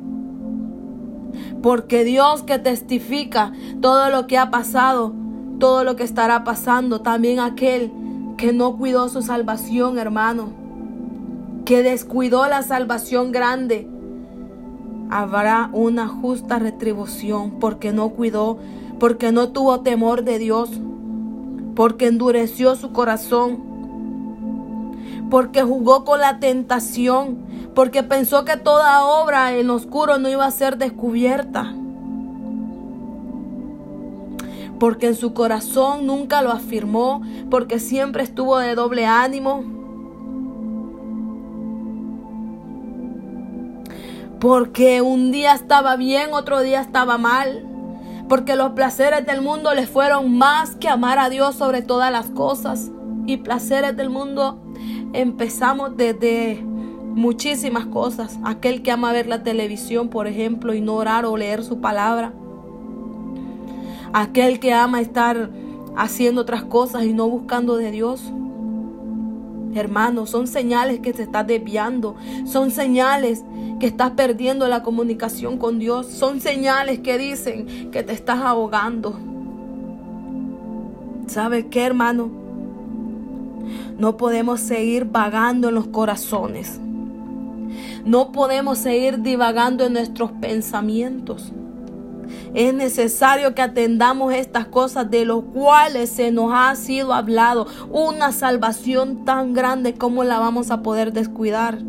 Porque 1.62 2.04
Dios 2.04 2.44
que 2.44 2.60
testifica 2.60 3.54
todo 3.82 4.10
lo 4.10 4.28
que 4.28 4.38
ha 4.38 4.52
pasado, 4.52 5.14
todo 5.60 5.84
lo 5.84 5.96
que 5.96 6.04
estará 6.04 6.44
pasando, 6.44 7.02
también 7.02 7.40
aquel 7.40 7.92
que 8.38 8.54
no 8.54 8.78
cuidó 8.78 9.10
su 9.10 9.22
salvación, 9.22 9.98
hermano, 9.98 10.50
que 11.66 11.84
descuidó 11.84 12.48
la 12.48 12.62
salvación 12.62 13.32
grande, 13.32 13.88
habrá 15.10 15.70
una 15.74 16.08
justa 16.08 16.60
retribución 16.60 17.60
porque 17.60 17.94
no 17.94 18.10
cuidó, 18.10 18.58
porque 19.00 19.32
no 19.32 19.50
tuvo 19.50 19.82
temor 19.82 20.24
de 20.24 20.40
Dios, 20.40 20.70
porque 21.76 22.08
endureció 22.08 22.76
su 22.76 22.92
corazón 22.92 23.73
porque 25.34 25.64
jugó 25.64 26.06
con 26.06 26.20
la 26.20 26.40
tentación, 26.40 27.40
porque 27.74 28.04
pensó 28.04 28.46
que 28.46 28.56
toda 28.56 29.04
obra 29.04 29.52
en 29.58 29.72
oscuro 29.72 30.20
no 30.20 30.30
iba 30.30 30.46
a 30.46 30.52
ser 30.52 30.78
descubierta. 30.78 31.74
Porque 34.78 35.08
en 35.08 35.16
su 35.16 35.34
corazón 35.34 36.06
nunca 36.06 36.44
lo 36.44 36.52
afirmó, 36.52 37.24
porque 37.50 37.80
siempre 37.80 38.22
estuvo 38.22 38.60
de 38.60 38.76
doble 38.76 39.08
ánimo. 39.08 39.64
Porque 44.40 45.02
un 45.02 45.32
día 45.32 45.56
estaba 45.56 45.96
bien, 45.96 46.32
otro 46.34 46.60
día 46.62 46.80
estaba 46.80 47.18
mal. 47.18 47.66
Porque 48.30 48.56
los 48.56 48.74
placeres 48.74 49.26
del 49.26 49.42
mundo 49.42 49.74
le 49.74 49.88
fueron 49.88 50.38
más 50.38 50.76
que 50.76 50.90
amar 50.90 51.18
a 51.18 51.32
Dios 51.32 51.56
sobre 51.56 51.82
todas 51.82 52.12
las 52.12 52.28
cosas. 52.30 52.92
Y 53.26 53.38
placeres 53.38 53.98
del 53.98 54.12
mundo 54.12 54.63
empezamos 55.14 55.96
desde 55.96 56.60
muchísimas 57.14 57.86
cosas. 57.86 58.40
Aquel 58.44 58.82
que 58.82 58.92
ama 58.92 59.14
ver 59.14 59.28
la 59.28 59.44
televisión, 59.44 60.10
por 60.10 60.28
ejemplo, 60.28 60.74
y 60.74 60.82
no 60.82 60.96
orar 60.96 61.26
o 61.26 61.38
leer 61.38 61.64
su 61.64 61.80
palabra. 61.80 62.34
Aquel 64.12 64.60
que 64.60 64.74
ama 64.74 65.02
estar 65.02 65.50
haciendo 65.96 66.42
otras 66.42 66.64
cosas 66.64 67.06
y 67.06 67.14
no 67.14 67.30
buscando 67.30 67.78
de 67.78 67.92
Dios. 67.92 68.22
Hermanos, 69.76 70.30
son 70.30 70.48
señales 70.48 71.00
que 71.00 71.14
te 71.14 71.24
estás 71.24 71.48
desviando. 71.48 72.16
Son 72.46 72.70
señales 72.70 73.44
que 73.80 73.88
estás 73.88 74.12
perdiendo 74.12 74.68
la 74.68 74.84
comunicación 74.84 75.58
con 75.58 75.80
Dios. 75.80 76.08
Son 76.08 76.42
señales 76.42 77.00
que 77.00 77.18
dicen 77.18 77.90
que 77.92 78.04
te 78.04 78.14
estás 78.14 78.40
ahogando. 78.40 79.20
¿Sabes 81.28 81.66
qué, 81.72 81.84
hermano? 81.84 82.43
No 83.98 84.18
podemos 84.18 84.60
seguir 84.60 85.06
vagando 85.06 85.70
en 85.70 85.76
los 85.76 85.88
corazones. 85.88 86.80
No 88.06 88.32
podemos 88.32 88.80
seguir 88.80 89.22
divagando 89.22 89.86
en 89.86 89.94
nuestros 89.94 90.32
pensamientos. 90.34 91.52
Es 92.54 92.74
necesario 92.74 93.56
que 93.56 93.62
atendamos 93.62 94.34
estas 94.34 94.66
cosas 94.66 95.10
de 95.10 95.26
los 95.26 95.44
cuales 95.46 96.10
se 96.10 96.32
nos 96.32 96.52
ha 96.54 96.76
sido 96.76 97.14
hablado. 97.14 97.68
Una 97.92 98.32
salvación 98.32 99.26
tan 99.26 99.54
grande 99.54 99.94
como 99.94 100.24
la 100.24 100.40
vamos 100.40 100.72
a 100.72 100.82
poder 100.82 101.14
descuidar. 101.14 101.80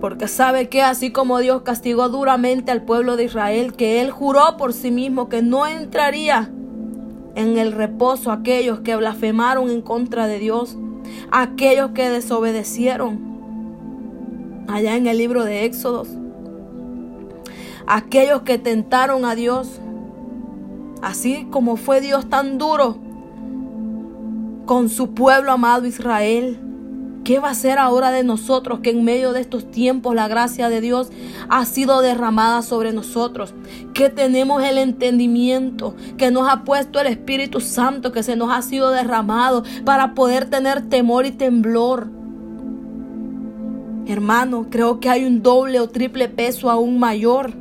Porque 0.00 0.28
sabe 0.28 0.68
que 0.68 0.82
así 0.82 1.12
como 1.12 1.38
Dios 1.38 1.62
castigó 1.62 2.08
duramente 2.08 2.70
al 2.70 2.82
pueblo 2.82 3.16
de 3.16 3.24
Israel, 3.24 3.74
que 3.74 4.00
él 4.00 4.10
juró 4.10 4.56
por 4.56 4.72
sí 4.72 4.90
mismo 4.90 5.28
que 5.28 5.42
no 5.42 5.66
entraría 5.66 6.50
en 7.34 7.58
el 7.58 7.72
reposo 7.72 8.32
aquellos 8.32 8.80
que 8.80 8.96
blasfemaron 8.96 9.68
en 9.70 9.82
contra 9.82 10.26
de 10.26 10.38
Dios, 10.38 10.78
aquellos 11.30 11.90
que 11.90 12.08
desobedecieron. 12.08 13.28
Allá 14.68 14.96
en 14.96 15.06
el 15.06 15.18
libro 15.18 15.44
de 15.44 15.64
Éxodos, 15.64 16.08
aquellos 17.86 18.42
que 18.42 18.56
tentaron 18.56 19.24
a 19.24 19.34
Dios, 19.34 19.80
así 21.02 21.46
como 21.50 21.76
fue 21.76 22.00
Dios 22.00 22.28
tan 22.30 22.56
duro 22.56 22.98
con 24.64 24.88
su 24.88 25.12
pueblo 25.12 25.50
amado 25.50 25.86
Israel 25.86 26.69
¿Qué 27.24 27.38
va 27.38 27.50
a 27.50 27.54
ser 27.54 27.78
ahora 27.78 28.10
de 28.10 28.24
nosotros 28.24 28.80
que 28.80 28.90
en 28.90 29.04
medio 29.04 29.32
de 29.32 29.40
estos 29.40 29.70
tiempos 29.70 30.14
la 30.14 30.26
gracia 30.26 30.70
de 30.70 30.80
Dios 30.80 31.10
ha 31.50 31.66
sido 31.66 32.00
derramada 32.00 32.62
sobre 32.62 32.92
nosotros? 32.92 33.54
Que 33.92 34.08
tenemos 34.08 34.62
el 34.64 34.78
entendimiento, 34.78 35.94
que 36.16 36.30
nos 36.30 36.48
ha 36.48 36.64
puesto 36.64 36.98
el 36.98 37.08
Espíritu 37.08 37.60
Santo, 37.60 38.10
que 38.10 38.22
se 38.22 38.36
nos 38.36 38.50
ha 38.50 38.62
sido 38.62 38.90
derramado 38.90 39.64
para 39.84 40.14
poder 40.14 40.48
tener 40.48 40.88
temor 40.88 41.26
y 41.26 41.32
temblor. 41.32 42.08
Hermano, 44.06 44.68
creo 44.70 44.98
que 44.98 45.10
hay 45.10 45.24
un 45.24 45.42
doble 45.42 45.78
o 45.78 45.88
triple 45.88 46.28
peso 46.28 46.70
aún 46.70 46.98
mayor. 46.98 47.52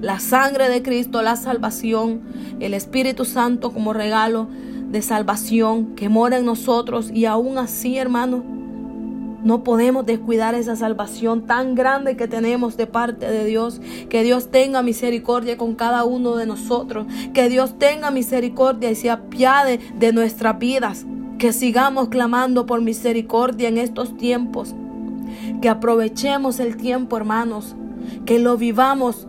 La 0.00 0.20
sangre 0.20 0.70
de 0.70 0.82
Cristo, 0.82 1.22
la 1.22 1.36
salvación, 1.36 2.22
el 2.60 2.72
Espíritu 2.72 3.26
Santo 3.26 3.72
como 3.72 3.92
regalo 3.92 4.48
de 4.94 5.02
salvación 5.02 5.96
que 5.96 6.08
mora 6.08 6.38
en 6.38 6.46
nosotros 6.46 7.10
y 7.12 7.24
aún 7.24 7.58
así, 7.58 7.98
hermano, 7.98 8.44
no 9.42 9.64
podemos 9.64 10.06
descuidar 10.06 10.54
esa 10.54 10.76
salvación 10.76 11.48
tan 11.48 11.74
grande 11.74 12.16
que 12.16 12.28
tenemos 12.28 12.76
de 12.76 12.86
parte 12.86 13.28
de 13.28 13.44
Dios. 13.44 13.80
Que 14.08 14.22
Dios 14.22 14.52
tenga 14.52 14.82
misericordia 14.82 15.58
con 15.58 15.74
cada 15.74 16.04
uno 16.04 16.36
de 16.36 16.46
nosotros. 16.46 17.08
Que 17.34 17.48
Dios 17.48 17.76
tenga 17.76 18.12
misericordia 18.12 18.88
y 18.88 18.94
se 18.94 19.10
apiade 19.10 19.80
de 19.98 20.12
nuestras 20.12 20.60
vidas. 20.60 21.04
Que 21.38 21.52
sigamos 21.52 22.08
clamando 22.08 22.64
por 22.64 22.80
misericordia 22.80 23.68
en 23.68 23.78
estos 23.78 24.16
tiempos. 24.16 24.76
Que 25.60 25.68
aprovechemos 25.68 26.60
el 26.60 26.76
tiempo, 26.76 27.16
hermanos. 27.16 27.74
Que 28.26 28.38
lo 28.38 28.56
vivamos 28.56 29.26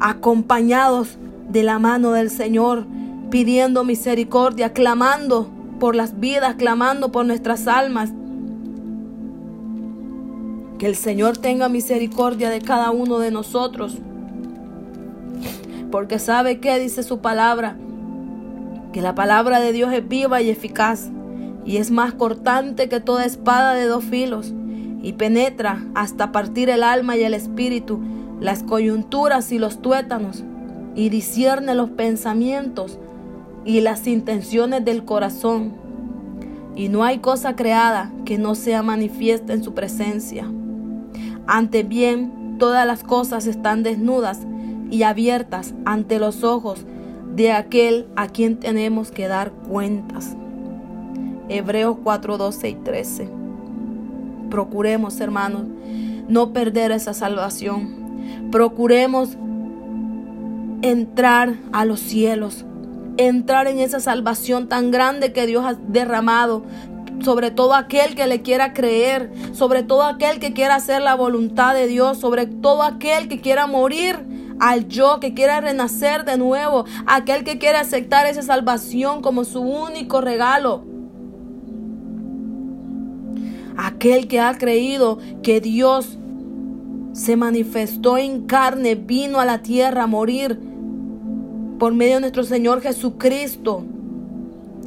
acompañados 0.00 1.16
de 1.48 1.62
la 1.62 1.78
mano 1.78 2.12
del 2.12 2.28
Señor 2.28 2.86
pidiendo 3.36 3.84
misericordia, 3.84 4.72
clamando 4.72 5.50
por 5.78 5.94
las 5.94 6.18
vidas, 6.18 6.54
clamando 6.54 7.12
por 7.12 7.26
nuestras 7.26 7.66
almas. 7.68 8.10
Que 10.78 10.86
el 10.86 10.96
Señor 10.96 11.36
tenga 11.36 11.68
misericordia 11.68 12.48
de 12.48 12.62
cada 12.62 12.90
uno 12.92 13.18
de 13.18 13.30
nosotros. 13.30 13.98
Porque 15.90 16.18
sabe 16.18 16.60
que 16.60 16.78
dice 16.78 17.02
su 17.02 17.18
palabra. 17.18 17.76
Que 18.94 19.02
la 19.02 19.14
palabra 19.14 19.60
de 19.60 19.72
Dios 19.72 19.92
es 19.92 20.08
viva 20.08 20.40
y 20.40 20.48
eficaz. 20.48 21.10
Y 21.66 21.76
es 21.76 21.90
más 21.90 22.14
cortante 22.14 22.88
que 22.88 23.00
toda 23.00 23.26
espada 23.26 23.74
de 23.74 23.84
dos 23.84 24.02
filos. 24.02 24.54
Y 25.02 25.12
penetra 25.12 25.84
hasta 25.94 26.32
partir 26.32 26.70
el 26.70 26.82
alma 26.82 27.18
y 27.18 27.24
el 27.24 27.34
espíritu, 27.34 28.00
las 28.40 28.62
coyunturas 28.62 29.52
y 29.52 29.58
los 29.58 29.82
tuétanos. 29.82 30.42
Y 30.94 31.10
discierne 31.10 31.74
los 31.74 31.90
pensamientos 31.90 32.98
y 33.66 33.80
las 33.80 34.06
intenciones 34.06 34.84
del 34.84 35.04
corazón. 35.04 35.72
Y 36.76 36.88
no 36.88 37.04
hay 37.04 37.18
cosa 37.18 37.56
creada 37.56 38.12
que 38.24 38.38
no 38.38 38.54
sea 38.54 38.82
manifiesta 38.82 39.52
en 39.52 39.64
su 39.64 39.74
presencia. 39.74 40.46
Ante 41.46 41.82
bien, 41.82 42.56
todas 42.58 42.86
las 42.86 43.02
cosas 43.02 43.46
están 43.46 43.82
desnudas 43.82 44.40
y 44.90 45.02
abiertas 45.02 45.74
ante 45.84 46.18
los 46.18 46.44
ojos 46.44 46.86
de 47.34 47.52
aquel 47.52 48.06
a 48.14 48.28
quien 48.28 48.56
tenemos 48.58 49.10
que 49.10 49.26
dar 49.26 49.50
cuentas. 49.50 50.36
Hebreos 51.48 51.96
4, 52.02 52.38
12 52.38 52.68
y 52.68 52.74
13. 52.74 53.28
Procuremos, 54.48 55.20
hermanos, 55.20 55.64
no 56.28 56.52
perder 56.52 56.92
esa 56.92 57.14
salvación. 57.14 58.50
Procuremos 58.52 59.36
entrar 60.82 61.56
a 61.72 61.84
los 61.84 62.00
cielos 62.00 62.64
entrar 63.16 63.66
en 63.66 63.78
esa 63.78 64.00
salvación 64.00 64.68
tan 64.68 64.90
grande 64.90 65.32
que 65.32 65.46
Dios 65.46 65.64
ha 65.64 65.74
derramado 65.74 66.64
sobre 67.22 67.50
todo 67.50 67.74
aquel 67.74 68.14
que 68.14 68.26
le 68.26 68.42
quiera 68.42 68.72
creer, 68.72 69.30
sobre 69.52 69.82
todo 69.82 70.02
aquel 70.02 70.38
que 70.38 70.52
quiera 70.52 70.74
hacer 70.74 71.00
la 71.00 71.14
voluntad 71.14 71.74
de 71.74 71.86
Dios, 71.86 72.18
sobre 72.18 72.46
todo 72.46 72.82
aquel 72.82 73.28
que 73.28 73.40
quiera 73.40 73.66
morir 73.66 74.18
al 74.58 74.88
yo, 74.88 75.20
que 75.20 75.34
quiera 75.34 75.60
renacer 75.60 76.24
de 76.24 76.38
nuevo, 76.38 76.84
aquel 77.06 77.44
que 77.44 77.58
quiera 77.58 77.80
aceptar 77.80 78.26
esa 78.26 78.42
salvación 78.42 79.22
como 79.22 79.44
su 79.44 79.60
único 79.60 80.20
regalo. 80.20 80.84
Aquel 83.76 84.26
que 84.28 84.40
ha 84.40 84.56
creído 84.56 85.18
que 85.42 85.60
Dios 85.60 86.18
se 87.12 87.36
manifestó 87.36 88.18
en 88.18 88.46
carne, 88.46 88.94
vino 88.94 89.40
a 89.40 89.44
la 89.44 89.62
tierra 89.62 90.04
a 90.04 90.06
morir 90.06 90.58
por 91.78 91.94
medio 91.94 92.14
de 92.14 92.20
nuestro 92.20 92.44
Señor 92.44 92.80
Jesucristo. 92.80 93.84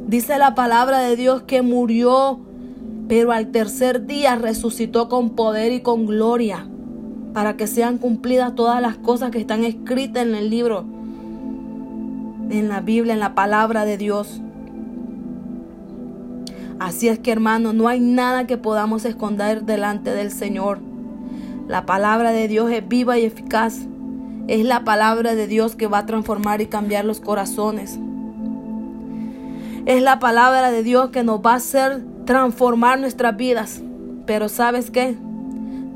Dice 0.06 0.38
la 0.38 0.54
palabra 0.54 1.00
de 1.00 1.16
Dios 1.16 1.42
que 1.42 1.62
murió, 1.62 2.40
pero 3.08 3.32
al 3.32 3.48
tercer 3.48 4.06
día 4.06 4.36
resucitó 4.36 5.08
con 5.08 5.30
poder 5.30 5.72
y 5.72 5.80
con 5.80 6.06
gloria, 6.06 6.66
para 7.32 7.56
que 7.56 7.66
sean 7.66 7.98
cumplidas 7.98 8.54
todas 8.54 8.82
las 8.82 8.96
cosas 8.96 9.30
que 9.30 9.38
están 9.38 9.64
escritas 9.64 10.24
en 10.24 10.34
el 10.34 10.50
libro, 10.50 10.84
en 12.50 12.68
la 12.68 12.80
Biblia, 12.80 13.14
en 13.14 13.20
la 13.20 13.34
palabra 13.34 13.84
de 13.84 13.96
Dios. 13.96 14.40
Así 16.80 17.08
es 17.08 17.18
que 17.18 17.30
hermano, 17.30 17.72
no 17.72 17.88
hay 17.88 18.00
nada 18.00 18.46
que 18.46 18.56
podamos 18.56 19.04
esconder 19.04 19.64
delante 19.64 20.10
del 20.10 20.32
Señor. 20.32 20.80
La 21.68 21.86
palabra 21.86 22.32
de 22.32 22.48
Dios 22.48 22.70
es 22.72 22.88
viva 22.88 23.18
y 23.18 23.24
eficaz 23.24 23.86
es 24.50 24.64
la 24.64 24.82
palabra 24.82 25.36
de 25.36 25.46
Dios 25.46 25.76
que 25.76 25.86
va 25.86 25.98
a 25.98 26.06
transformar 26.06 26.60
y 26.60 26.66
cambiar 26.66 27.04
los 27.04 27.20
corazones. 27.20 28.00
Es 29.86 30.02
la 30.02 30.18
palabra 30.18 30.72
de 30.72 30.82
Dios 30.82 31.10
que 31.10 31.22
nos 31.22 31.38
va 31.38 31.52
a 31.52 31.56
hacer 31.58 32.02
transformar 32.24 32.98
nuestras 32.98 33.36
vidas. 33.36 33.80
Pero 34.26 34.48
¿sabes 34.48 34.90
qué? 34.90 35.14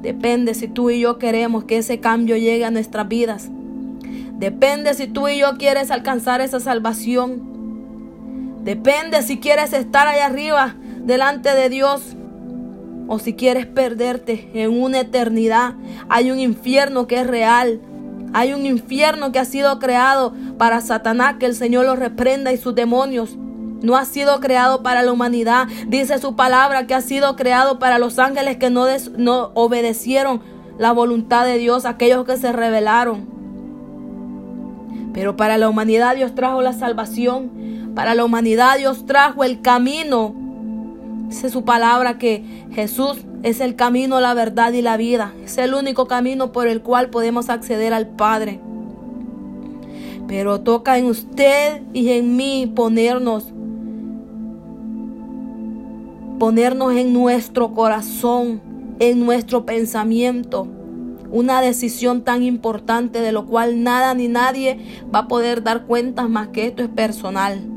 Depende 0.03 0.55
si 0.55 0.69
tú 0.69 0.90
y 0.90 1.01
yo 1.01 1.19
queremos 1.19 1.64
que 1.64 1.79
ese 1.79 1.99
cambio 1.99 2.37
llegue 2.37 2.64
a 2.64 2.71
nuestras 2.71 3.09
vidas. 3.09 3.51
Depende 4.38 4.95
si 4.95 5.09
tú 5.09 5.27
y 5.27 5.38
yo 5.38 5.59
quieres 5.59 5.90
alcanzar 5.90 6.40
esa 6.40 6.61
salvación. 6.61 7.43
Depende 8.62 9.23
si 9.23 9.38
quieres 9.38 9.73
estar 9.73 10.07
allá 10.07 10.27
arriba 10.27 10.77
delante 11.05 11.53
de 11.57 11.69
Dios 11.69 12.14
o 13.09 13.19
si 13.19 13.35
quieres 13.35 13.67
perderte 13.67 14.49
en 14.55 14.81
una 14.81 15.01
eternidad. 15.01 15.75
Hay 16.09 16.31
un 16.31 16.38
infierno 16.38 17.09
que 17.09 17.21
es 17.21 17.27
real. 17.27 17.81
Hay 18.35 18.53
un 18.53 18.66
infierno 18.66 19.31
que 19.31 19.38
ha 19.38 19.44
sido 19.44 19.79
creado 19.79 20.35
para 20.59 20.81
Satanás, 20.81 21.37
que 21.38 21.47
el 21.47 21.55
Señor 21.55 21.87
lo 21.87 21.94
reprenda 21.94 22.53
y 22.53 22.57
sus 22.57 22.75
demonios. 22.75 23.37
No 23.81 23.97
ha 23.97 24.05
sido 24.05 24.40
creado 24.40 24.83
para 24.83 25.05
la 25.05 25.12
humanidad. 25.12 25.68
Dice 25.87 26.18
su 26.18 26.35
palabra 26.35 26.88
que 26.88 26.94
ha 26.94 27.01
sido 27.01 27.37
creado 27.37 27.79
para 27.79 28.01
los 28.01 28.18
ángeles 28.18 28.57
que 28.57 28.70
no, 28.70 28.87
obedecieron 29.55 30.42
la 30.79 30.90
voluntad 30.90 31.47
de 31.47 31.59
Dios, 31.59 31.85
aquellos 31.85 32.25
que 32.25 32.37
se 32.37 32.51
rebelaron. 32.51 33.29
Pero 35.12 35.37
para 35.37 35.57
la 35.57 35.68
humanidad 35.68 36.16
Dios 36.16 36.35
trajo 36.35 36.61
la 36.61 36.73
salvación. 36.73 37.92
Para 37.94 38.16
la 38.16 38.25
humanidad 38.25 38.79
Dios 38.79 39.07
trajo 39.07 39.44
el 39.44 39.62
camino. 39.62 40.35
Dice 41.35 41.51
su 41.51 41.64
palabra 41.64 42.16
que 42.16 42.44
Jesús 42.70 43.25
es 43.42 43.61
el 43.61 43.75
camino, 43.75 44.20
la 44.20 44.35
verdad 44.35 44.73
y 44.73 44.83
la 44.83 44.97
vida. 44.97 45.35
Es 45.44 45.59
el 45.59 45.75
único 45.75 46.07
camino 46.07 46.53
por 46.53 46.68
el 46.68 46.81
cual 46.81 47.11
podemos 47.11 47.51
acceder 47.51 47.92
al 47.92 48.07
Padre. 48.07 48.61
Pero 50.29 50.61
toca 50.61 50.97
en 50.97 51.07
usted 51.07 51.83
y 51.92 52.11
en 52.11 52.37
mí 52.37 52.73
ponernos 52.73 53.53
ponernos 56.38 56.92
en 56.92 57.12
nuestro 57.12 57.75
corazón, 57.75 58.61
en 59.01 59.18
nuestro 59.27 59.66
pensamiento, 59.66 60.68
una 61.33 61.61
decisión 61.61 62.23
tan 62.23 62.44
importante 62.44 63.20
de 63.20 63.33
lo 63.33 63.47
cual 63.47 63.83
nada 63.83 64.14
ni 64.14 64.29
nadie 64.29 64.79
va 65.12 65.20
a 65.20 65.29
poder 65.29 65.64
dar 65.64 65.87
cuentas 65.87 66.29
más 66.29 66.47
que 66.49 66.66
esto 66.66 66.85
es 66.85 66.88
personal. 66.90 67.74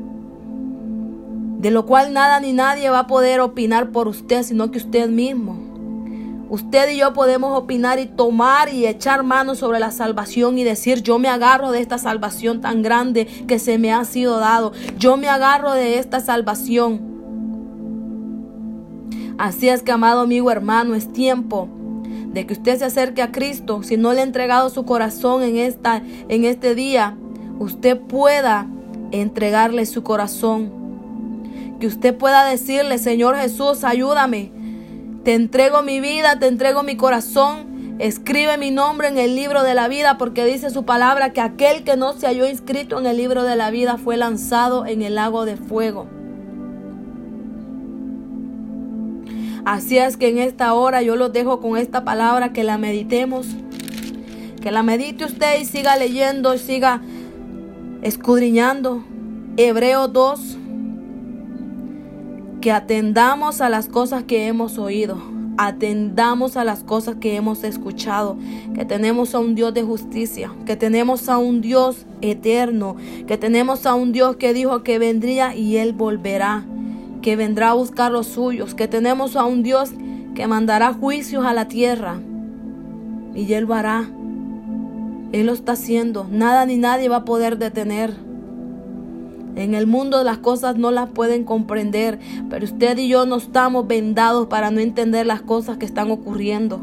De 1.58 1.70
lo 1.70 1.86
cual 1.86 2.12
nada 2.12 2.38
ni 2.40 2.52
nadie 2.52 2.88
va 2.88 3.00
a 3.00 3.06
poder 3.08 3.40
opinar 3.40 3.90
por 3.90 4.06
usted, 4.06 4.44
sino 4.44 4.70
que 4.70 4.78
usted 4.78 5.08
mismo. 5.08 5.68
Usted 6.50 6.90
y 6.90 6.98
yo 6.98 7.12
podemos 7.12 7.58
opinar 7.58 7.98
y 7.98 8.06
tomar 8.06 8.72
y 8.72 8.86
echar 8.86 9.22
mano 9.22 9.54
sobre 9.54 9.80
la 9.80 9.90
salvación 9.90 10.56
y 10.56 10.64
decir, 10.64 11.02
yo 11.02 11.18
me 11.18 11.28
agarro 11.28 11.72
de 11.72 11.80
esta 11.80 11.98
salvación 11.98 12.62
tan 12.62 12.80
grande 12.82 13.26
que 13.46 13.58
se 13.58 13.76
me 13.76 13.92
ha 13.92 14.04
sido 14.04 14.38
dado. 14.38 14.72
Yo 14.96 15.18
me 15.18 15.28
agarro 15.28 15.74
de 15.74 15.98
esta 15.98 16.20
salvación. 16.20 17.00
Así 19.36 19.68
es 19.68 19.82
que, 19.82 19.92
amado 19.92 20.20
amigo 20.20 20.50
hermano, 20.50 20.94
es 20.94 21.12
tiempo 21.12 21.68
de 22.32 22.46
que 22.46 22.54
usted 22.54 22.78
se 22.78 22.86
acerque 22.86 23.20
a 23.20 23.30
Cristo. 23.30 23.82
Si 23.82 23.96
no 23.96 24.14
le 24.14 24.20
ha 24.20 24.24
entregado 24.24 24.70
su 24.70 24.84
corazón 24.84 25.42
en, 25.42 25.56
esta, 25.56 26.02
en 26.28 26.44
este 26.44 26.74
día, 26.74 27.16
usted 27.58 28.00
pueda 28.00 28.68
entregarle 29.10 29.84
su 29.84 30.02
corazón. 30.02 30.77
Que 31.80 31.86
usted 31.86 32.16
pueda 32.16 32.44
decirle, 32.44 32.98
Señor 32.98 33.36
Jesús, 33.36 33.84
ayúdame. 33.84 34.50
Te 35.24 35.34
entrego 35.34 35.82
mi 35.82 36.00
vida, 36.00 36.38
te 36.38 36.46
entrego 36.46 36.82
mi 36.82 36.96
corazón. 36.96 37.96
Escribe 37.98 38.58
mi 38.58 38.70
nombre 38.70 39.08
en 39.08 39.18
el 39.18 39.34
libro 39.34 39.62
de 39.62 39.74
la 39.74 39.88
vida 39.88 40.18
porque 40.18 40.44
dice 40.44 40.70
su 40.70 40.84
palabra 40.84 41.32
que 41.32 41.40
aquel 41.40 41.84
que 41.84 41.96
no 41.96 42.12
se 42.12 42.26
halló 42.26 42.48
inscrito 42.48 42.98
en 42.98 43.06
el 43.06 43.16
libro 43.16 43.42
de 43.42 43.56
la 43.56 43.70
vida 43.70 43.98
fue 43.98 44.16
lanzado 44.16 44.86
en 44.86 45.02
el 45.02 45.16
lago 45.16 45.44
de 45.44 45.56
fuego. 45.56 46.06
Así 49.64 49.98
es 49.98 50.16
que 50.16 50.28
en 50.28 50.38
esta 50.38 50.72
hora 50.74 51.02
yo 51.02 51.16
los 51.16 51.32
dejo 51.32 51.60
con 51.60 51.76
esta 51.76 52.04
palabra 52.04 52.52
que 52.52 52.64
la 52.64 52.78
meditemos. 52.78 53.46
Que 54.62 54.70
la 54.70 54.82
medite 54.82 55.24
usted 55.24 55.60
y 55.60 55.64
siga 55.64 55.96
leyendo 55.96 56.54
y 56.54 56.58
siga 56.58 57.02
escudriñando. 58.02 59.04
Hebreo 59.56 60.08
2. 60.08 60.57
Que 62.60 62.72
atendamos 62.72 63.60
a 63.60 63.68
las 63.68 63.88
cosas 63.88 64.24
que 64.24 64.46
hemos 64.46 64.78
oído. 64.78 65.18
Atendamos 65.56 66.56
a 66.56 66.64
las 66.64 66.84
cosas 66.84 67.16
que 67.16 67.36
hemos 67.36 67.64
escuchado. 67.64 68.36
Que 68.74 68.84
tenemos 68.84 69.34
a 69.34 69.38
un 69.38 69.54
Dios 69.54 69.74
de 69.74 69.82
justicia. 69.82 70.52
Que 70.66 70.76
tenemos 70.76 71.28
a 71.28 71.38
un 71.38 71.60
Dios 71.60 72.06
eterno. 72.20 72.96
Que 73.26 73.36
tenemos 73.36 73.86
a 73.86 73.94
un 73.94 74.12
Dios 74.12 74.36
que 74.36 74.52
dijo 74.52 74.82
que 74.82 74.98
vendría 74.98 75.54
y 75.54 75.76
Él 75.76 75.92
volverá 75.92 76.64
que 77.22 77.36
vendrá 77.36 77.70
a 77.70 77.74
buscar 77.74 78.12
los 78.12 78.26
suyos, 78.26 78.74
que 78.74 78.88
tenemos 78.88 79.36
a 79.36 79.44
un 79.44 79.62
Dios 79.62 79.90
que 80.34 80.46
mandará 80.46 80.92
juicios 80.92 81.44
a 81.44 81.52
la 81.52 81.68
tierra 81.68 82.20
y 83.34 83.52
Él 83.52 83.64
lo 83.64 83.74
hará. 83.74 84.08
Él 85.32 85.46
lo 85.46 85.52
está 85.52 85.72
haciendo. 85.72 86.26
Nada 86.30 86.64
ni 86.64 86.76
nadie 86.76 87.08
va 87.08 87.16
a 87.16 87.24
poder 87.24 87.58
detener. 87.58 88.14
En 89.58 89.74
el 89.74 89.86
mundo 89.86 90.24
las 90.24 90.38
cosas 90.38 90.76
no 90.76 90.90
las 90.90 91.10
pueden 91.10 91.44
comprender, 91.44 92.18
pero 92.48 92.64
usted 92.64 92.96
y 92.98 93.08
yo 93.08 93.26
no 93.26 93.36
estamos 93.36 93.86
vendados 93.86 94.46
para 94.46 94.70
no 94.70 94.80
entender 94.80 95.26
las 95.26 95.42
cosas 95.42 95.76
que 95.76 95.86
están 95.86 96.10
ocurriendo. 96.10 96.80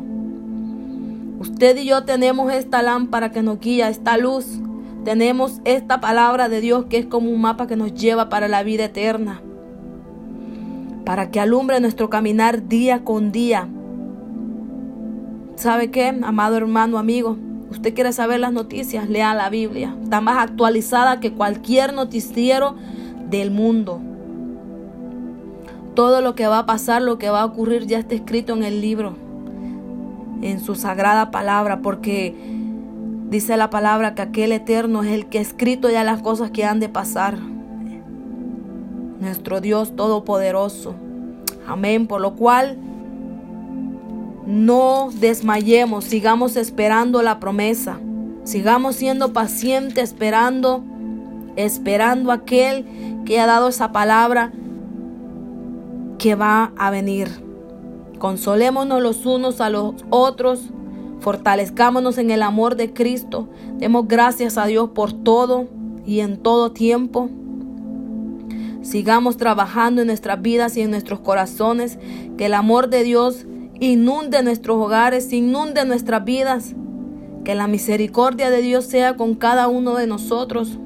Usted 1.40 1.78
y 1.78 1.86
yo 1.86 2.04
tenemos 2.04 2.52
esta 2.54 2.82
lámpara 2.82 3.32
que 3.32 3.42
nos 3.42 3.60
guía, 3.60 3.90
esta 3.90 4.18
luz. 4.18 4.46
Tenemos 5.04 5.62
esta 5.66 6.02
palabra 6.02 6.50
de 6.50 6.62
Dios 6.62 6.86
que 6.86 6.98
es 6.98 7.06
como 7.06 7.30
un 7.30 7.42
mapa 7.42 7.68
que 7.68 7.76
nos 7.76 7.94
lleva 7.94 8.30
para 8.30 8.48
la 8.48 8.64
vida 8.64 8.86
eterna 8.86 9.42
para 11.06 11.30
que 11.30 11.40
alumbre 11.40 11.80
nuestro 11.80 12.10
caminar 12.10 12.68
día 12.68 13.04
con 13.04 13.32
día. 13.32 13.70
¿Sabe 15.56 15.92
qué, 15.92 16.08
amado 16.08 16.58
hermano, 16.58 16.98
amigo? 16.98 17.38
Usted 17.76 17.94
quiere 17.94 18.14
saber 18.14 18.40
las 18.40 18.54
noticias, 18.54 19.10
lea 19.10 19.34
la 19.34 19.50
Biblia. 19.50 19.94
Está 20.02 20.22
más 20.22 20.38
actualizada 20.38 21.20
que 21.20 21.34
cualquier 21.34 21.94
noticiero 21.94 22.76
del 23.30 23.52
mundo. 23.52 24.00
Todo 25.94 26.22
lo 26.22 26.36
que 26.36 26.48
va 26.48 26.60
a 26.60 26.66
pasar, 26.66 27.02
lo 27.02 27.18
que 27.18 27.30
va 27.30 27.42
a 27.42 27.46
ocurrir 27.46 27.86
ya 27.86 28.00
está 28.00 28.16
escrito 28.16 28.54
en 28.54 28.64
el 28.64 28.80
libro, 28.80 29.18
en 30.42 30.62
su 30.62 30.76
sagrada 30.76 31.32
palabra, 31.32 31.82
porque 31.82 32.34
dice 33.30 33.58
la 33.58 33.70
palabra 33.70 34.16
que 34.16 34.22
aquel 34.22 34.54
eterno 34.54 35.04
es 35.04 35.12
el 35.12 35.26
que 35.26 35.40
ha 35.40 35.42
escrito 35.42 35.90
ya 35.90 36.06
las 36.06 36.22
cosas 36.22 36.52
que 36.52 36.64
han 36.64 36.80
de 36.80 36.88
pasar 36.88 37.38
nuestro 39.20 39.60
Dios 39.60 39.98
Todopoderoso. 39.98 40.96
Amén. 41.68 42.08
Por 42.08 42.22
lo 42.22 42.36
cual, 42.36 42.78
no 44.46 45.10
desmayemos, 45.12 46.06
sigamos 46.06 46.56
esperando 46.56 47.22
la 47.22 47.40
promesa. 47.40 48.00
Sigamos 48.44 48.96
siendo 48.96 49.34
pacientes, 49.34 50.12
esperando, 50.12 50.84
esperando 51.56 52.32
aquel 52.32 52.86
que 53.26 53.40
ha 53.40 53.48
dado 53.48 53.70
esa 53.70 53.92
palabra 53.92 54.52
que 56.20 56.36
va 56.36 56.72
a 56.78 56.92
venir. 56.92 57.28
Consolémonos 58.20 59.02
los 59.02 59.26
unos 59.26 59.62
a 59.62 59.72
los 59.72 59.96
otros, 60.12 60.62
fortalezcámonos 61.22 62.20
en 62.20 62.30
el 62.30 62.44
amor 62.44 62.76
de 62.76 62.94
Cristo. 62.94 63.50
Demos 63.80 64.08
gracias 64.08 64.60
a 64.60 64.68
Dios 64.68 64.92
por 64.92 65.12
todo 65.12 65.66
y 66.06 66.20
en 66.20 66.38
todo 66.38 66.72
tiempo. 66.72 67.30
Sigamos 68.84 69.38
trabajando 69.38 70.02
en 70.02 70.08
nuestras 70.08 70.40
vidas 70.44 70.78
y 70.78 70.82
en 70.82 70.92
nuestros 70.92 71.20
corazones. 71.20 71.98
Que 72.38 72.46
el 72.46 72.54
amor 72.54 72.90
de 72.90 73.04
Dios 73.04 73.48
inunde 73.80 74.44
nuestros 74.44 74.78
hogares, 74.78 75.32
inunde 75.34 75.86
nuestras 75.86 76.24
vidas. 76.24 76.76
Que 77.44 77.56
la 77.56 77.68
misericordia 77.68 78.50
de 78.50 78.62
Dios 78.62 78.86
sea 78.86 79.16
con 79.16 79.36
cada 79.36 79.68
uno 79.68 79.96
de 79.96 80.08
nosotros. 80.08 80.80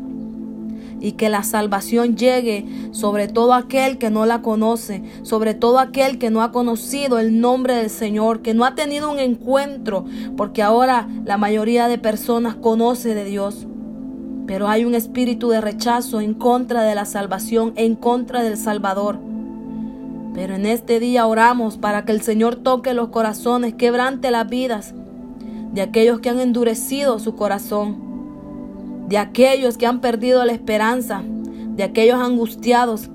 Y 1.00 1.14
que 1.14 1.30
la 1.30 1.44
salvación 1.44 2.18
llegue 2.18 2.66
sobre 2.92 3.30
todo 3.30 3.54
aquel 3.54 3.98
que 3.98 4.10
no 4.10 4.26
la 4.26 4.42
conoce, 4.42 5.02
sobre 5.22 5.54
todo 5.54 5.80
aquel 5.80 6.18
que 6.18 6.30
no 6.30 6.42
ha 6.42 6.52
conocido 6.52 7.20
el 7.20 7.40
nombre 7.40 7.76
del 7.76 7.90
Señor, 7.90 8.42
que 8.42 8.54
no 8.54 8.66
ha 8.66 8.76
tenido 8.76 9.10
un 9.10 9.20
encuentro, 9.20 10.04
porque 10.36 10.62
ahora 10.62 11.08
la 11.24 11.38
mayoría 11.38 11.88
de 11.88 11.98
personas 11.98 12.56
conoce 12.56 13.16
de 13.16 13.24
Dios. 13.24 13.66
Pero 14.46 14.68
hay 14.68 14.84
un 14.84 14.94
espíritu 14.94 15.50
de 15.50 15.62
rechazo 15.62 16.20
en 16.20 16.34
contra 16.34 16.84
de 16.84 16.96
la 16.96 17.06
salvación, 17.06 17.72
en 17.78 17.96
contra 17.96 18.44
del 18.44 18.58
Salvador. 18.58 19.29
Pero 20.40 20.56
en 20.56 20.66
este 20.66 21.02
día 21.02 21.28
oramos 21.28 21.76
para 21.76 22.06
que 22.06 22.14
el 22.14 22.22
Señor 22.22 22.56
toque 22.56 22.94
los 22.94 23.10
corazones, 23.10 23.74
quebrante 23.74 24.32
las 24.32 24.48
vidas 24.48 24.94
de 25.74 25.82
aquellos 25.82 26.22
que 26.22 26.30
han 26.30 26.40
endurecido 26.40 27.20
su 27.20 27.36
corazón, 27.36 27.98
de 29.10 29.18
aquellos 29.18 29.78
que 29.78 29.86
han 29.86 30.00
perdido 30.00 30.46
la 30.46 30.54
esperanza, 30.54 31.24
de 31.76 31.84
aquellos 31.84 32.22
angustiados 32.22 33.10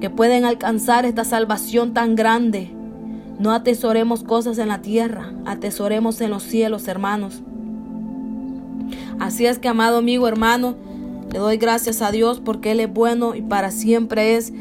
que 0.00 0.10
pueden 0.10 0.44
alcanzar 0.44 1.06
esta 1.06 1.22
salvación 1.22 1.94
tan 1.94 2.16
grande. 2.16 2.72
No 3.38 3.52
atesoremos 3.52 4.24
cosas 4.24 4.58
en 4.58 4.66
la 4.66 4.82
tierra, 4.82 5.32
atesoremos 5.44 6.20
en 6.20 6.30
los 6.30 6.42
cielos, 6.42 6.88
hermanos. 6.88 7.42
Así 9.20 9.46
es 9.46 9.60
que, 9.60 9.68
amado 9.68 9.98
amigo, 9.98 10.26
hermano, 10.26 10.74
le 11.32 11.38
doy 11.38 11.58
gracias 11.58 12.02
a 12.02 12.10
Dios 12.10 12.40
porque 12.44 12.72
Él 12.72 12.80
es 12.80 12.92
bueno 12.92 13.36
y 13.36 13.42
para 13.42 13.70
siempre 13.70 14.34
es 14.34 14.52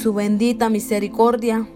su 0.00 0.14
bendita 0.14 0.70
misericordia. 0.70 1.66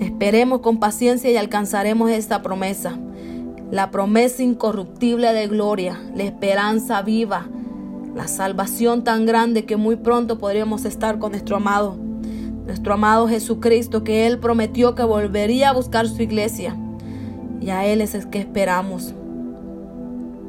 Esperemos 0.00 0.60
con 0.60 0.78
paciencia 0.78 1.30
y 1.30 1.36
alcanzaremos 1.36 2.10
esta 2.10 2.42
promesa. 2.42 2.98
La 3.70 3.90
promesa 3.90 4.42
incorruptible 4.42 5.32
de 5.32 5.46
gloria, 5.48 6.00
la 6.14 6.24
esperanza 6.24 7.02
viva, 7.02 7.46
la 8.14 8.26
salvación 8.26 9.04
tan 9.04 9.26
grande 9.26 9.64
que 9.64 9.76
muy 9.76 9.96
pronto 9.96 10.38
podríamos 10.38 10.84
estar 10.84 11.18
con 11.18 11.32
nuestro 11.32 11.56
amado, 11.56 11.96
nuestro 12.66 12.94
amado 12.94 13.28
Jesucristo, 13.28 14.02
que 14.02 14.26
Él 14.26 14.38
prometió 14.38 14.94
que 14.94 15.04
volvería 15.04 15.70
a 15.70 15.74
buscar 15.74 16.08
su 16.08 16.22
iglesia. 16.22 16.76
Y 17.60 17.70
a 17.70 17.86
Él 17.86 18.00
es 18.00 18.14
el 18.14 18.28
que 18.28 18.40
esperamos. 18.40 19.14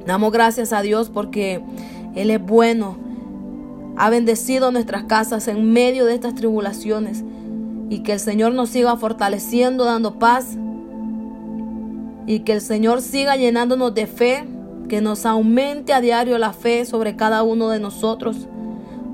Damos 0.05 0.31
gracias 0.31 0.73
a 0.73 0.81
Dios 0.81 1.09
porque 1.09 1.62
Él 2.15 2.31
es 2.31 2.41
bueno. 2.41 3.02
Ha 3.95 4.10
bendecido 4.10 4.71
nuestras 4.71 5.03
casas 5.03 5.47
en 5.47 5.71
medio 5.71 6.06
de 6.06 6.15
estas 6.15 6.36
tribulaciones. 6.36 7.23
Y 7.89 7.99
que 7.99 8.13
el 8.13 8.19
Señor 8.19 8.53
nos 8.53 8.69
siga 8.69 8.95
fortaleciendo, 8.97 9.86
dando 9.86 10.19
paz. 10.19 10.58
Y 12.25 12.39
que 12.39 12.53
el 12.53 12.62
Señor 12.62 13.01
siga 13.01 13.36
llenándonos 13.36 13.93
de 13.93 14.08
fe. 14.08 14.47
que 14.89 15.01
nos 15.01 15.25
aumente 15.25 15.93
a 15.93 16.01
diario 16.01 16.38
la 16.38 16.53
fe 16.53 16.86
sobre 16.86 17.15
cada 17.15 17.41
uno 17.41 17.69
de 17.69 17.79
nosotros. 17.79 18.47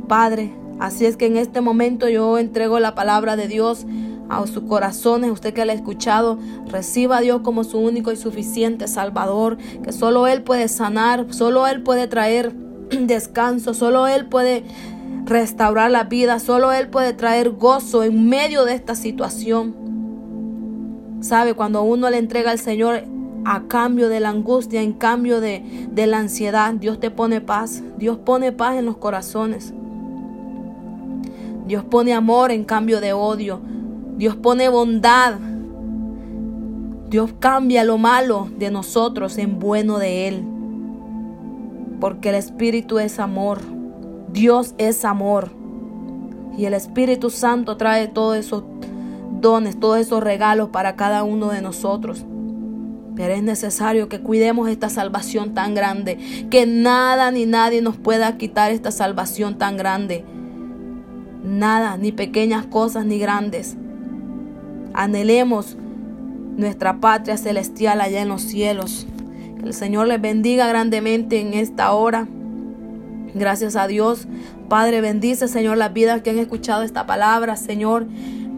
Padre, 0.08 0.52
así 0.80 1.06
es 1.06 1.16
que 1.16 1.28
en 1.28 1.38
este 1.38 1.62
momento 1.62 2.10
yo 2.10 2.38
entrego 2.38 2.80
la 2.80 2.96
palabra 2.96 3.36
de 3.38 3.48
Dios 3.48 3.86
a 4.30 4.46
sus 4.48 4.64
corazones, 4.64 5.32
usted 5.32 5.54
que 5.54 5.66
la 5.66 5.74
ha 5.74 5.76
escuchado, 5.76 6.38
reciba 6.68 7.18
a 7.18 7.22
Dios 7.22 7.42
como 7.42 7.64
su 7.64 7.80
único 7.80 8.12
y 8.12 8.16
suficiente 8.16 8.88
Salvador, 8.88 9.58
que 9.84 9.92
solo 9.92 10.28
Él 10.28 10.44
puede 10.44 10.68
sanar, 10.68 11.28
solo 11.34 11.68
Él 11.68 11.82
puede 11.82 12.08
traer 12.08 12.54
descanso, 13.08 13.74
solo 13.74 14.08
Él 14.08 14.26
puede 14.26 14.64
restaurar 15.26 15.92
la 15.92 16.06
vida, 16.06 16.40
solo 16.40 16.72
Él 16.72 16.90
puede 16.90 17.14
traer 17.14 17.52
gozo 17.52 18.04
en 18.04 18.28
medio 18.30 18.66
de 18.66 18.74
esta 18.74 18.96
situación. 18.96 19.76
Sabe, 21.22 21.54
cuando 21.54 21.84
uno 21.84 22.10
le 22.10 22.18
entrega 22.18 22.52
al 22.52 22.60
Señor 22.60 23.04
a 23.46 23.64
cambio 23.68 24.10
de 24.10 24.20
la 24.20 24.30
angustia, 24.30 24.82
en 24.82 24.94
cambio 24.94 25.42
de, 25.42 25.88
de 25.92 26.08
la 26.08 26.20
ansiedad, 26.20 26.74
Dios 26.74 27.00
te 27.00 27.12
pone 27.12 27.42
paz, 27.42 27.84
Dios 27.98 28.18
pone 28.18 28.52
paz 28.52 28.78
en 28.78 28.86
los 28.86 28.98
corazones. 28.98 29.74
Dios 31.68 31.84
pone 31.84 32.14
amor 32.14 32.52
en 32.52 32.64
cambio 32.64 33.00
de 33.00 33.14
odio. 33.14 33.62
Dios 34.18 34.36
pone 34.36 34.70
bondad. 34.70 35.36
Dios 37.10 37.32
cambia 37.40 37.84
lo 37.84 37.98
malo 37.98 38.50
de 38.58 38.72
nosotros 38.72 39.38
en 39.38 39.60
bueno 39.60 40.00
de 40.00 40.28
Él. 40.28 40.44
Porque 42.00 42.30
el 42.30 42.36
Espíritu 42.36 43.00
es 43.00 43.20
amor. 43.20 43.60
Dios 44.32 44.76
es 44.78 45.06
amor. 45.06 45.52
Y 46.58 46.66
el 46.66 46.74
Espíritu 46.74 47.30
Santo 47.30 47.78
trae 47.78 48.08
todos 48.08 48.38
esos 48.38 48.64
dones, 49.40 49.80
todos 49.80 50.00
esos 50.00 50.24
regalos 50.24 50.70
para 50.70 50.96
cada 50.96 51.24
uno 51.24 51.50
de 51.50 51.62
nosotros. 51.62 52.26
Pero 53.16 53.34
es 53.34 53.44
necesario 53.44 54.08
que 54.08 54.22
cuidemos 54.22 54.70
esta 54.70 54.90
salvación 54.90 55.54
tan 55.54 55.74
grande, 55.74 56.18
que 56.50 56.66
nada 56.66 57.32
ni 57.32 57.46
nadie 57.46 57.82
nos 57.82 57.98
pueda 57.98 58.38
quitar 58.38 58.72
esta 58.72 58.92
salvación 58.92 59.58
tan 59.58 59.78
grande. 59.78 60.24
Nada, 61.44 61.98
ni 61.98 62.12
pequeñas 62.12 62.66
cosas 62.66 63.06
ni 63.06 63.20
grandes. 63.20 63.76
Anhelemos 64.94 65.78
nuestra 66.58 67.00
patria 67.00 67.38
celestial 67.38 68.02
allá 68.02 68.22
en 68.22 68.30
los 68.30 68.42
cielos. 68.42 69.08
Que 69.60 69.68
el 69.68 69.74
Señor 69.74 70.08
les 70.08 70.22
bendiga 70.22 70.68
grandemente 70.68 71.40
en 71.40 71.54
esta 71.54 71.92
hora. 71.92 72.28
Gracias 73.34 73.76
a 73.76 73.88
Dios. 73.88 74.28
Padre, 74.70 75.02
bendice, 75.02 75.48
Señor, 75.48 75.78
las 75.78 75.94
vidas 75.94 76.22
que 76.22 76.30
han 76.30 76.40
escuchado 76.40 76.84
esta 76.84 77.06
palabra, 77.06 77.56
Señor. 77.56 78.08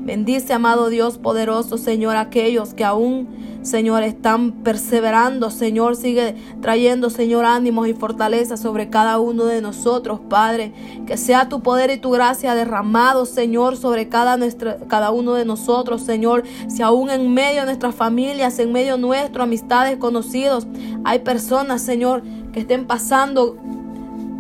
Bendice, 0.04 0.52
amado 0.54 0.90
Dios 0.90 1.20
poderoso, 1.20 1.78
Señor, 1.78 2.16
aquellos 2.16 2.74
que 2.74 2.84
aún, 2.84 3.28
Señor, 3.62 4.02
están 4.02 4.52
perseverando. 4.64 5.52
Señor, 5.52 5.96
sigue 5.96 6.36
trayendo, 6.60 7.12
Señor, 7.12 7.46
ánimos 7.46 7.88
y 7.88 7.94
fortaleza 7.94 8.58
sobre 8.58 8.90
cada 8.90 9.20
uno 9.20 9.46
de 9.46 9.62
nosotros, 9.62 10.20
Padre. 10.28 10.74
Que 11.06 11.18
sea 11.18 11.50
tu 11.50 11.62
poder 11.62 11.92
y 11.92 11.98
tu 11.98 12.10
gracia 12.10 12.56
derramado, 12.56 13.28
Señor, 13.28 13.78
sobre 13.78 14.10
cada, 14.10 14.40
cada 14.88 15.12
uno 15.12 15.36
de 15.36 15.46
nosotros, 15.46 16.02
Señor. 16.02 16.46
Si 16.68 16.82
aún 16.82 17.12
en 17.12 17.32
medio 17.32 17.60
de 17.60 17.68
nuestras 17.68 17.94
familias, 17.94 18.58
en 18.58 18.72
medio 18.72 18.96
de 18.96 19.02
nuestras 19.02 19.44
amistades, 19.44 19.98
conocidos, 19.98 20.66
hay 21.04 21.20
personas, 21.20 21.84
Señor, 21.84 22.24
que 22.54 22.62
estén 22.62 22.88
pasando 22.88 23.56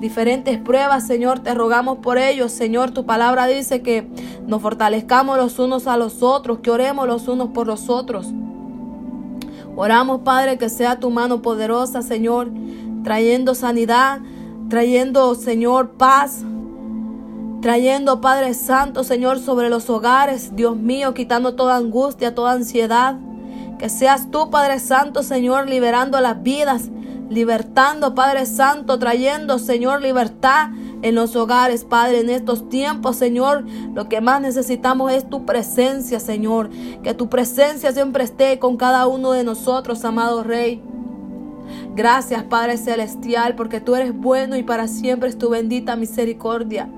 diferentes 0.01 0.57
pruebas, 0.57 1.05
Señor, 1.05 1.39
te 1.39 1.53
rogamos 1.53 1.99
por 1.99 2.17
ellos. 2.17 2.51
Señor, 2.51 2.91
tu 2.91 3.05
palabra 3.05 3.45
dice 3.45 3.81
que 3.81 4.09
nos 4.47 4.61
fortalezcamos 4.61 5.37
los 5.37 5.59
unos 5.59 5.87
a 5.87 5.95
los 5.95 6.23
otros, 6.23 6.59
que 6.59 6.71
oremos 6.71 7.07
los 7.07 7.27
unos 7.27 7.49
por 7.49 7.67
los 7.67 7.87
otros. 7.87 8.27
Oramos, 9.75 10.21
Padre, 10.21 10.57
que 10.57 10.69
sea 10.69 10.99
tu 10.99 11.11
mano 11.11 11.41
poderosa, 11.41 12.01
Señor, 12.01 12.49
trayendo 13.03 13.55
sanidad, 13.55 14.19
trayendo, 14.69 15.35
Señor, 15.35 15.91
paz, 15.91 16.43
trayendo, 17.61 18.21
Padre 18.21 18.55
Santo, 18.55 19.03
Señor, 19.03 19.37
sobre 19.37 19.69
los 19.69 19.89
hogares, 19.89 20.55
Dios 20.55 20.75
mío, 20.75 21.13
quitando 21.13 21.53
toda 21.55 21.77
angustia, 21.77 22.33
toda 22.33 22.53
ansiedad. 22.53 23.17
Que 23.77 23.87
seas 23.87 24.29
tú, 24.31 24.49
Padre 24.49 24.79
Santo, 24.79 25.21
Señor, 25.23 25.69
liberando 25.69 26.19
las 26.21 26.41
vidas 26.41 26.89
libertando, 27.31 28.13
Padre 28.13 28.45
Santo, 28.45 28.99
trayendo, 28.99 29.57
Señor, 29.57 30.01
libertad 30.01 30.69
en 31.01 31.15
los 31.15 31.35
hogares, 31.37 31.85
Padre, 31.85 32.19
en 32.19 32.29
estos 32.29 32.67
tiempos, 32.67 33.15
Señor. 33.15 33.63
Lo 33.95 34.09
que 34.09 34.19
más 34.19 34.41
necesitamos 34.41 35.13
es 35.13 35.29
tu 35.29 35.45
presencia, 35.45 36.19
Señor. 36.19 36.69
Que 37.03 37.13
tu 37.13 37.29
presencia 37.29 37.93
siempre 37.93 38.25
esté 38.25 38.59
con 38.59 38.75
cada 38.75 39.07
uno 39.07 39.31
de 39.31 39.45
nosotros, 39.45 40.03
amado 40.03 40.43
Rey. 40.43 40.83
Gracias, 41.95 42.43
Padre 42.43 42.75
Celestial, 42.77 43.55
porque 43.55 43.79
tú 43.79 43.95
eres 43.95 44.13
bueno 44.13 44.57
y 44.57 44.63
para 44.63 44.89
siempre 44.89 45.29
es 45.29 45.37
tu 45.37 45.49
bendita 45.49 45.95
misericordia. 45.95 46.89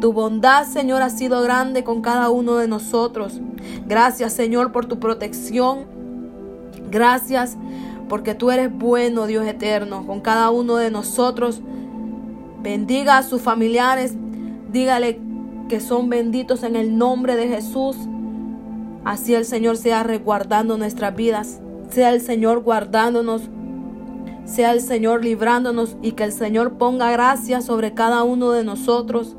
Tu 0.00 0.12
bondad, 0.12 0.66
Señor, 0.66 1.02
ha 1.02 1.10
sido 1.10 1.42
grande 1.42 1.82
con 1.82 2.00
cada 2.00 2.30
uno 2.30 2.58
de 2.58 2.68
nosotros. 2.68 3.40
Gracias, 3.88 4.34
Señor, 4.34 4.70
por 4.70 4.86
tu 4.86 5.00
protección. 5.00 5.86
Gracias 6.90 7.56
porque 8.10 8.34
tú 8.34 8.50
eres 8.50 8.76
bueno, 8.76 9.28
Dios 9.28 9.46
eterno, 9.46 10.04
con 10.04 10.20
cada 10.20 10.50
uno 10.50 10.76
de 10.76 10.90
nosotros. 10.90 11.62
Bendiga 12.60 13.18
a 13.18 13.22
sus 13.22 13.40
familiares, 13.40 14.16
dígale 14.72 15.20
que 15.68 15.78
son 15.78 16.08
benditos 16.08 16.64
en 16.64 16.74
el 16.74 16.98
nombre 16.98 17.36
de 17.36 17.46
Jesús. 17.46 17.96
Así 19.04 19.36
el 19.36 19.44
Señor 19.44 19.76
sea 19.76 20.02
resguardando 20.02 20.76
nuestras 20.76 21.14
vidas, 21.14 21.60
sea 21.88 22.12
el 22.12 22.20
Señor 22.20 22.64
guardándonos, 22.64 23.42
sea 24.44 24.72
el 24.72 24.80
Señor 24.80 25.24
librándonos 25.24 25.96
y 26.02 26.12
que 26.12 26.24
el 26.24 26.32
Señor 26.32 26.78
ponga 26.78 27.12
gracia 27.12 27.60
sobre 27.60 27.94
cada 27.94 28.24
uno 28.24 28.50
de 28.50 28.64
nosotros 28.64 29.36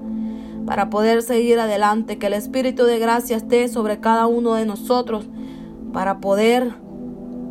para 0.65 0.89
poder 0.89 1.23
seguir 1.23 1.59
adelante, 1.59 2.17
que 2.17 2.27
el 2.27 2.33
Espíritu 2.33 2.85
de 2.85 2.99
gracia 2.99 3.35
esté 3.35 3.67
sobre 3.67 3.99
cada 3.99 4.27
uno 4.27 4.53
de 4.53 4.65
nosotros 4.65 5.27
para 5.91 6.21
poder 6.21 6.71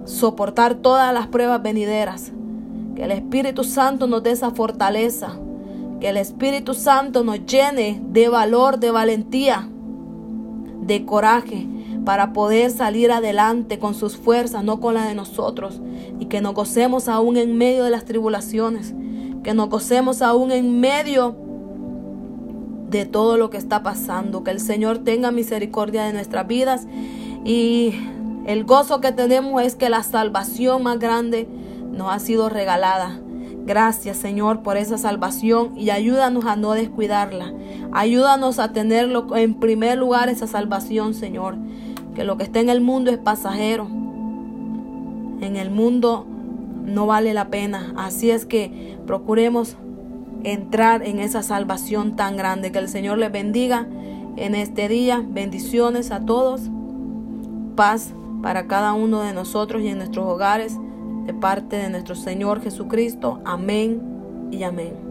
soportar 0.04 0.74
todas 0.74 1.12
las 1.14 1.26
pruebas 1.28 1.62
venideras. 1.62 2.32
Que 2.94 3.04
el 3.04 3.12
Espíritu 3.12 3.64
Santo 3.64 4.06
nos 4.06 4.22
dé 4.22 4.32
esa 4.32 4.50
fortaleza. 4.50 5.38
Que 6.00 6.08
el 6.08 6.16
Espíritu 6.16 6.74
Santo 6.74 7.24
nos 7.24 7.44
llene 7.46 8.00
de 8.08 8.28
valor, 8.28 8.78
de 8.78 8.90
valentía, 8.90 9.68
de 10.82 11.04
coraje 11.04 11.66
para 12.04 12.32
poder 12.32 12.70
salir 12.70 13.12
adelante 13.12 13.78
con 13.78 13.94
sus 13.94 14.16
fuerzas, 14.16 14.64
no 14.64 14.80
con 14.80 14.94
la 14.94 15.06
de 15.06 15.14
nosotros. 15.14 15.80
Y 16.18 16.26
que 16.26 16.40
nos 16.40 16.54
gocemos 16.54 17.08
aún 17.08 17.36
en 17.36 17.56
medio 17.56 17.84
de 17.84 17.90
las 17.90 18.04
tribulaciones. 18.04 18.94
Que 19.42 19.54
nos 19.54 19.68
gocemos 19.68 20.22
aún 20.22 20.50
en 20.50 20.80
medio 20.80 21.36
de 22.88 23.06
todo 23.06 23.36
lo 23.36 23.50
que 23.50 23.58
está 23.58 23.82
pasando. 23.82 24.42
Que 24.44 24.50
el 24.50 24.60
Señor 24.60 24.98
tenga 24.98 25.30
misericordia 25.30 26.04
de 26.04 26.12
nuestras 26.12 26.46
vidas 26.46 26.86
y 27.44 27.94
el 28.50 28.64
gozo 28.64 29.00
que 29.00 29.12
tenemos 29.12 29.62
es 29.62 29.76
que 29.76 29.88
la 29.88 30.02
salvación 30.02 30.82
más 30.82 30.98
grande 30.98 31.46
nos 31.92 32.12
ha 32.12 32.18
sido 32.18 32.48
regalada. 32.48 33.20
Gracias 33.64 34.16
Señor 34.16 34.62
por 34.62 34.76
esa 34.76 34.98
salvación 34.98 35.78
y 35.78 35.90
ayúdanos 35.90 36.44
a 36.46 36.56
no 36.56 36.72
descuidarla. 36.72 37.52
Ayúdanos 37.92 38.58
a 38.58 38.72
tenerlo 38.72 39.36
en 39.36 39.54
primer 39.54 39.98
lugar 39.98 40.28
esa 40.28 40.48
salvación 40.48 41.14
Señor. 41.14 41.56
Que 42.16 42.24
lo 42.24 42.36
que 42.36 42.42
está 42.42 42.58
en 42.58 42.70
el 42.70 42.80
mundo 42.80 43.12
es 43.12 43.18
pasajero. 43.18 43.84
En 45.40 45.54
el 45.54 45.70
mundo 45.70 46.26
no 46.84 47.06
vale 47.06 47.34
la 47.34 47.48
pena. 47.50 47.94
Así 47.96 48.32
es 48.32 48.46
que 48.46 48.98
procuremos 49.06 49.76
entrar 50.42 51.04
en 51.04 51.20
esa 51.20 51.44
salvación 51.44 52.16
tan 52.16 52.36
grande. 52.36 52.72
Que 52.72 52.78
el 52.78 52.88
Señor 52.88 53.18
les 53.18 53.30
bendiga 53.30 53.86
en 54.36 54.56
este 54.56 54.88
día. 54.88 55.24
Bendiciones 55.24 56.10
a 56.10 56.26
todos. 56.26 56.62
Paz 57.76 58.12
para 58.42 58.66
cada 58.66 58.92
uno 58.92 59.22
de 59.22 59.32
nosotros 59.32 59.82
y 59.82 59.88
en 59.88 59.98
nuestros 59.98 60.26
hogares, 60.26 60.78
de 61.26 61.34
parte 61.34 61.76
de 61.76 61.90
nuestro 61.90 62.14
Señor 62.14 62.62
Jesucristo. 62.62 63.40
Amén 63.44 64.48
y 64.50 64.62
amén. 64.62 65.09